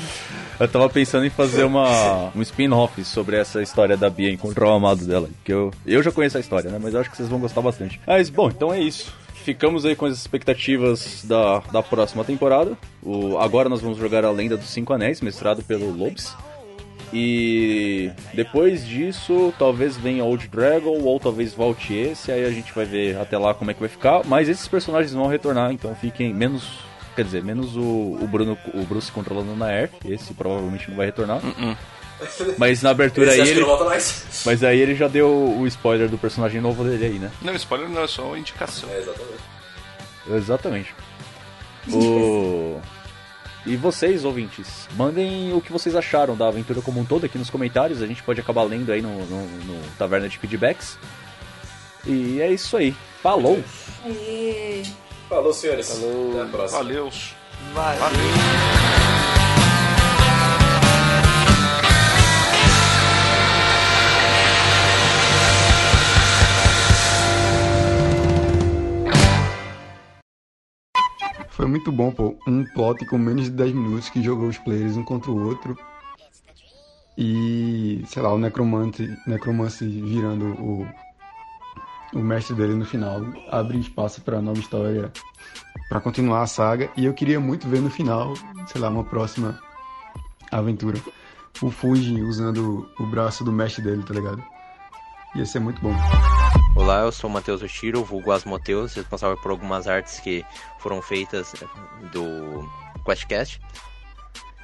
Eu 0.61 0.67
tava 0.67 0.89
pensando 0.89 1.25
em 1.25 1.31
fazer 1.31 1.63
uma, 1.63 2.33
um 2.35 2.43
spin-off 2.43 3.05
sobre 3.05 3.37
essa 3.37 3.63
história 3.63 3.97
da 3.97 4.11
Bia 4.11 4.29
encontrar 4.31 4.67
o 4.69 4.73
amado 4.73 5.05
dela. 5.05 5.29
Que 5.45 5.53
eu, 5.53 5.71
eu 5.87 6.03
já 6.03 6.11
conheço 6.11 6.37
a 6.37 6.41
história, 6.41 6.69
né? 6.69 6.81
Mas 6.83 6.95
eu 6.95 7.01
acho 7.01 7.09
que 7.09 7.17
vocês 7.17 7.29
vão 7.29 7.39
gostar 7.39 7.61
bastante. 7.61 8.01
Mas, 8.05 8.29
bom, 8.29 8.49
então 8.49 8.75
é 8.75 8.81
isso. 8.81 9.15
Ficamos 9.49 9.87
aí 9.87 9.97
com 9.97 10.05
as 10.05 10.15
expectativas 10.15 11.25
da, 11.25 11.61
da 11.73 11.83
próxima 11.83 12.23
temporada. 12.23 12.77
O, 13.03 13.39
agora 13.39 13.67
nós 13.67 13.81
vamos 13.81 13.97
jogar 13.97 14.23
A 14.23 14.31
Lenda 14.31 14.59
dos 14.59 14.69
Cinco 14.69 14.93
Anéis, 14.93 15.23
mestrado 15.23 15.63
pelo 15.63 15.91
Lobes. 15.91 16.37
E 17.15 18.11
depois 18.35 18.87
disso, 18.87 19.51
talvez 19.59 19.97
venha 19.97 20.23
Old 20.23 20.49
Dragon, 20.49 21.01
ou 21.01 21.19
talvez 21.19 21.55
volte 21.55 21.95
esse, 21.95 22.31
aí 22.31 22.45
a 22.45 22.51
gente 22.51 22.75
vai 22.75 22.85
ver 22.85 23.17
até 23.17 23.39
lá 23.39 23.55
como 23.55 23.71
é 23.71 23.75
que 23.75 23.81
vai 23.81 23.89
ficar. 23.89 24.23
Mas 24.27 24.51
esses 24.51 24.69
personagens 24.69 25.15
vão 25.15 25.27
retornar, 25.29 25.73
então 25.73 25.95
fiquem 25.95 26.35
menos. 26.35 26.81
Quer 27.17 27.25
dizer, 27.25 27.43
menos 27.43 27.75
o, 27.75 28.19
o 28.21 28.29
Bruno, 28.31 28.59
o 28.75 28.85
Bruce 28.85 29.11
controlando 29.11 29.57
na 29.57 29.69
Air, 29.69 29.89
esse 30.05 30.35
provavelmente 30.35 30.91
não 30.91 30.97
vai 30.99 31.07
retornar. 31.07 31.41
Mas 32.57 32.83
na 32.83 32.91
abertura 32.91 33.31
Esse 33.31 33.41
aí 33.41 33.49
ele. 33.51 33.61
não 33.61 33.69
volta 33.69 33.85
mais. 33.85 34.43
Mas 34.45 34.65
aí 34.65 34.81
ele 34.81 34.95
já 34.95 35.09
deu 35.09 35.29
o 35.29 35.67
spoiler 35.67 36.09
do 36.09 36.19
personagem 36.19 36.61
novo 36.61 36.85
dele 36.85 37.05
aí, 37.05 37.19
né? 37.19 37.31
Não, 37.43 37.55
spoiler 37.55 37.89
não, 37.89 38.03
é 38.03 38.09
só 38.09 38.27
uma 38.27 38.39
indicação. 38.39 38.89
É, 38.91 38.99
exatamente. 38.99 39.41
Exatamente. 40.31 40.95
O... 41.91 42.79
E 43.65 43.75
vocês, 43.77 44.25
ouvintes, 44.25 44.89
mandem 44.95 45.55
o 45.55 45.61
que 45.61 45.73
vocês 45.73 45.97
acharam 45.97 46.37
da 46.37 46.49
aventura 46.49 46.83
como 46.83 47.01
um 47.01 47.05
todo 47.05 47.25
aqui 47.25 47.39
nos 47.39 47.49
comentários. 47.49 48.03
A 48.03 48.07
gente 48.07 48.23
pode 48.23 48.41
acabar 48.41 48.63
lendo 48.63 48.93
aí 48.93 49.01
no, 49.01 49.25
no, 49.27 49.47
no 49.47 49.83
Taverna 49.99 50.29
de 50.29 50.37
Feedbacks. 50.39 50.99
E 52.07 52.41
é 52.41 52.51
isso 52.51 52.77
aí. 52.77 52.95
Falou! 53.23 53.63
E... 54.07 54.83
Falou, 55.29 55.53
senhores. 55.53 55.91
Até 55.91 56.43
a 56.43 56.45
próxima. 56.47 56.83
Valeu. 56.83 57.11
Valeu. 57.75 59.38
Foi 71.59 71.67
muito 71.67 71.91
bom, 71.91 72.13
pô. 72.13 72.37
Um 72.47 72.65
plot 72.65 73.05
com 73.07 73.19
menos 73.19 73.47
de 73.47 73.51
10 73.51 73.73
minutos 73.73 74.09
que 74.09 74.23
jogou 74.23 74.47
os 74.47 74.57
players 74.59 74.97
um 74.97 75.03
contra 75.03 75.29
o 75.29 75.45
outro. 75.45 75.77
E, 77.17 78.05
sei 78.07 78.23
lá, 78.23 78.33
o 78.33 78.39
necromante, 78.39 79.13
necromante 79.27 79.85
virando 79.85 80.51
o, 80.63 80.87
o 82.15 82.21
mestre 82.21 82.55
dele 82.55 82.75
no 82.75 82.85
final. 82.85 83.23
Abre 83.51 83.77
espaço 83.77 84.21
pra 84.21 84.41
nova 84.41 84.61
história, 84.61 85.11
pra 85.89 86.01
continuar 86.01 86.43
a 86.43 86.47
saga. 86.47 86.93
E 86.97 87.07
eu 87.07 87.13
queria 87.13 87.41
muito 87.41 87.67
ver 87.67 87.81
no 87.81 87.91
final, 87.91 88.35
sei 88.69 88.81
lá, 88.81 88.89
uma 88.89 89.03
próxima 89.03 89.59
aventura. 90.53 91.01
O 91.61 91.73
Fujin 91.73 92.23
usando 92.23 92.89
o 93.01 93.07
braço 93.07 93.43
do 93.43 93.51
mestre 93.51 93.83
dele, 93.83 94.05
tá 94.05 94.15
ligado? 94.15 94.41
Ia 95.35 95.45
ser 95.45 95.59
muito 95.59 95.83
bom. 95.83 95.93
Olá, 96.79 97.01
eu 97.01 97.13
sou 97.13 97.29
Matheus 97.29 97.61
Oshiro, 97.63 98.05
vulgo 98.05 98.31
Asmoteus, 98.33 98.95
responsável 98.95 99.37
por 99.37 99.51
algumas 99.51 99.87
artes 99.89 100.21
que 100.21 100.45
foram 100.79 101.03
feitas 101.03 101.53
eh, 101.61 101.67
do 102.13 102.67
QuestCast. 103.05 103.61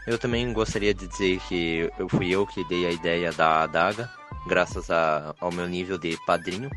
Eu 0.07 0.19
também 0.19 0.51
gostaria 0.53 0.95
de 0.95 1.07
dizer 1.09 1.41
que 1.49 1.91
eu 1.99 2.09
fui 2.09 2.31
eu 2.31 2.47
que 2.47 2.63
dei 2.65 2.87
a 2.87 2.91
ideia 2.93 3.33
da 3.33 3.63
adaga, 3.63 4.09
graças 4.47 4.91
a- 4.91 5.35
ao 5.41 5.51
meu 5.51 5.67
nível 5.67 5.99
de 5.99 6.17
padrinho, 6.25 6.71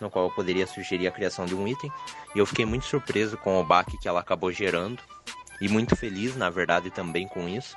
no 0.00 0.10
qual 0.10 0.26
eu 0.26 0.30
poderia 0.32 0.66
sugerir 0.66 1.06
a 1.06 1.12
criação 1.12 1.46
de 1.46 1.54
um 1.54 1.68
item. 1.68 1.90
E 2.34 2.38
eu 2.38 2.46
fiquei 2.46 2.64
muito 2.66 2.84
surpreso 2.84 3.36
com 3.38 3.60
o 3.60 3.64
baque 3.64 3.96
que 3.98 4.08
ela 4.08 4.20
acabou 4.20 4.50
gerando, 4.50 5.00
e 5.60 5.68
muito 5.68 5.94
feliz, 5.94 6.36
na 6.36 6.50
verdade, 6.50 6.90
também 6.90 7.28
com 7.28 7.48
isso. 7.48 7.76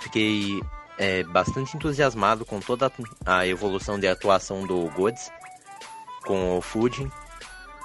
Fiquei 0.00 0.60
eh, 0.98 1.22
bastante 1.24 1.76
entusiasmado 1.76 2.44
com 2.44 2.60
toda 2.60 2.92
a 3.24 3.46
evolução 3.46 3.98
de 3.98 4.06
atuação 4.06 4.66
do 4.66 4.88
Gods, 4.90 5.30
com 6.24 6.58
o 6.58 6.60
Fujin. 6.60 7.10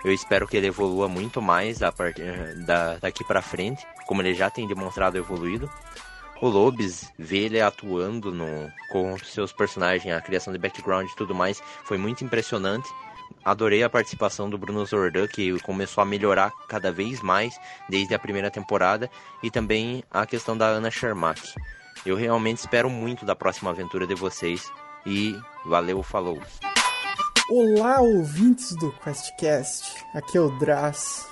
Eu 0.04 0.14
espero 0.14 0.48
que 0.48 0.56
ele 0.56 0.68
evolua 0.68 1.08
muito 1.08 1.42
mais 1.42 1.84
a 1.84 1.92
partir 1.92 2.56
da, 2.66 2.96
daqui 2.98 3.24
pra 3.24 3.42
frente, 3.42 3.86
como 4.08 4.22
ele 4.22 4.34
já 4.34 4.50
tem 4.50 4.68
demonstrado 4.68 5.18
evoluído. 5.18 5.70
O 6.42 6.48
Lobes, 6.48 7.12
ver 7.20 7.46
ele 7.46 7.62
atuando 7.62 8.32
no, 8.32 8.72
com 8.92 9.18
seus 9.20 9.52
personagens, 9.52 10.16
a 10.16 10.22
criação 10.22 10.54
de 10.54 10.60
background 10.60 11.10
e 11.10 11.16
tudo 11.16 11.36
mais, 11.36 11.62
foi 11.84 11.98
muito 11.98 12.24
impressionante. 12.24 12.90
Adorei 13.44 13.84
a 13.84 13.90
participação 13.90 14.50
do 14.50 14.58
Bruno 14.58 14.86
Zordan, 14.86 15.28
que 15.28 15.60
começou 15.60 16.02
a 16.02 16.06
melhorar 16.06 16.52
cada 16.68 16.94
vez 16.94 17.22
mais 17.22 17.60
desde 17.90 18.14
a 18.14 18.20
primeira 18.20 18.50
temporada, 18.50 19.10
e 19.44 19.52
também 19.52 20.02
a 20.10 20.26
questão 20.26 20.58
da 20.58 20.68
Ana 20.68 20.90
Shermack. 20.90 21.42
Eu 22.06 22.16
realmente 22.16 22.60
espero 22.60 22.90
muito 22.90 23.26
da 23.26 23.36
próxima 23.36 23.72
aventura 23.72 24.08
de 24.08 24.16
vocês, 24.16 24.72
e 25.06 25.38
valeu, 25.66 26.02
falou! 26.02 26.42
Olá, 27.52 28.00
ouvintes 28.00 28.76
do 28.76 28.92
QuestCast. 28.92 30.06
Aqui 30.14 30.38
é 30.38 30.40
o 30.40 30.52
Draz. 30.60 31.28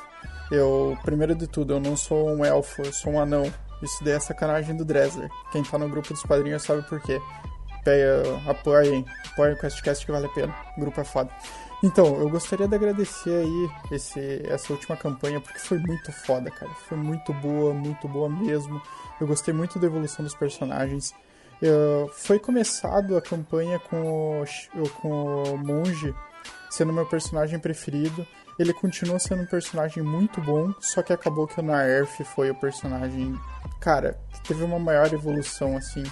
Eu, 0.50 0.98
primeiro 1.04 1.36
de 1.36 1.46
tudo, 1.46 1.74
eu 1.74 1.80
não 1.80 1.96
sou 1.96 2.32
um 2.32 2.44
elfo, 2.44 2.82
eu 2.82 2.92
sou 2.92 3.14
um 3.14 3.20
anão. 3.20 3.44
Isso 3.84 4.04
daí 4.04 4.16
é 4.16 4.20
sacanagem 4.20 4.76
do 4.76 4.84
Dresler. 4.84 5.30
Quem 5.52 5.62
tá 5.62 5.78
no 5.78 5.88
grupo 5.88 6.12
dos 6.12 6.24
padrinhos 6.24 6.64
sabe 6.64 6.82
por 6.90 7.00
quê. 7.02 7.22
Apoiem, 8.50 9.06
apoiem 9.32 9.54
o 9.54 9.60
QuestCast 9.60 10.08
que 10.08 10.12
vale 10.12 10.26
a 10.26 10.30
pena. 10.30 10.56
O 10.76 10.82
grupo 10.82 11.00
é 11.00 11.04
foda. 11.04 11.30
Então, 11.84 12.20
eu 12.20 12.28
gostaria 12.32 12.68
de 12.68 12.74
agradecer 12.74 13.30
aí 13.30 13.70
esse, 13.92 14.42
essa 14.50 14.74
última 14.74 14.98
campanha, 14.98 15.40
porque 15.40 15.60
foi 15.60 15.78
muito 15.78 16.12
foda, 16.12 16.50
cara. 16.50 16.72
Foi 16.90 16.98
muito 16.98 17.32
boa, 17.32 17.76
muito 17.76 18.08
boa 18.08 18.28
mesmo. 18.28 18.82
Eu 19.22 19.28
gostei 19.28 19.54
muito 19.54 19.78
da 19.78 19.86
evolução 19.86 20.26
dos 20.26 20.34
personagens. 20.34 21.14
Foi 22.14 22.40
começado 22.40 23.18
a 23.18 23.22
campanha 23.22 23.80
com 23.80 24.42
o, 24.42 24.90
com 25.02 25.44
o 25.44 25.58
Monge 25.58 26.14
sendo 26.70 26.94
meu 26.94 27.06
personagem 27.06 27.60
preferido. 27.60 28.26
Ele 28.60 28.74
continua 28.74 29.20
sendo 29.20 29.44
um 29.44 29.46
personagem 29.46 30.02
muito 30.04 30.42
bom, 30.42 30.74
só 30.80 31.02
que 31.02 31.14
acabou 31.14 31.48
que 31.48 31.60
o 31.60 31.64
Naerf 31.64 32.24
foi 32.24 32.50
o 32.50 32.56
personagem, 32.56 33.40
cara, 33.80 34.20
que 34.34 34.42
teve 34.48 34.64
uma 34.64 34.80
maior 34.80 35.12
evolução, 35.14 35.78
assim. 35.78 36.04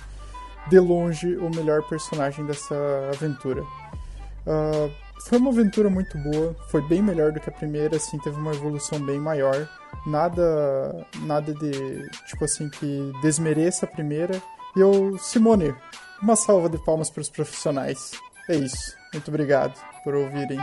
De 0.67 0.79
longe, 0.79 1.35
o 1.37 1.49
melhor 1.49 1.83
personagem 1.87 2.45
dessa 2.45 2.75
aventura. 3.13 3.61
Uh, 3.61 4.91
foi 5.27 5.37
uma 5.37 5.49
aventura 5.49 5.89
muito 5.89 6.17
boa, 6.17 6.55
foi 6.69 6.81
bem 6.81 7.01
melhor 7.01 7.31
do 7.31 7.39
que 7.39 7.49
a 7.49 7.53
primeira, 7.53 7.97
assim, 7.97 8.17
teve 8.19 8.37
uma 8.37 8.51
evolução 8.51 8.99
bem 8.99 9.19
maior. 9.19 9.67
Nada, 10.05 11.07
nada 11.21 11.53
de, 11.53 12.09
tipo 12.27 12.45
assim, 12.45 12.69
que 12.69 13.11
desmereça 13.21 13.85
a 13.85 13.89
primeira. 13.89 14.39
E 14.75 14.79
eu, 14.79 15.17
Simone, 15.17 15.73
uma 16.21 16.35
salva 16.35 16.69
de 16.69 16.77
palmas 16.77 17.09
para 17.09 17.21
os 17.21 17.29
profissionais. 17.29 18.11
É 18.49 18.55
isso. 18.55 18.95
Muito 19.13 19.29
obrigado 19.29 19.79
por 20.03 20.13
ouvirem. 20.13 20.59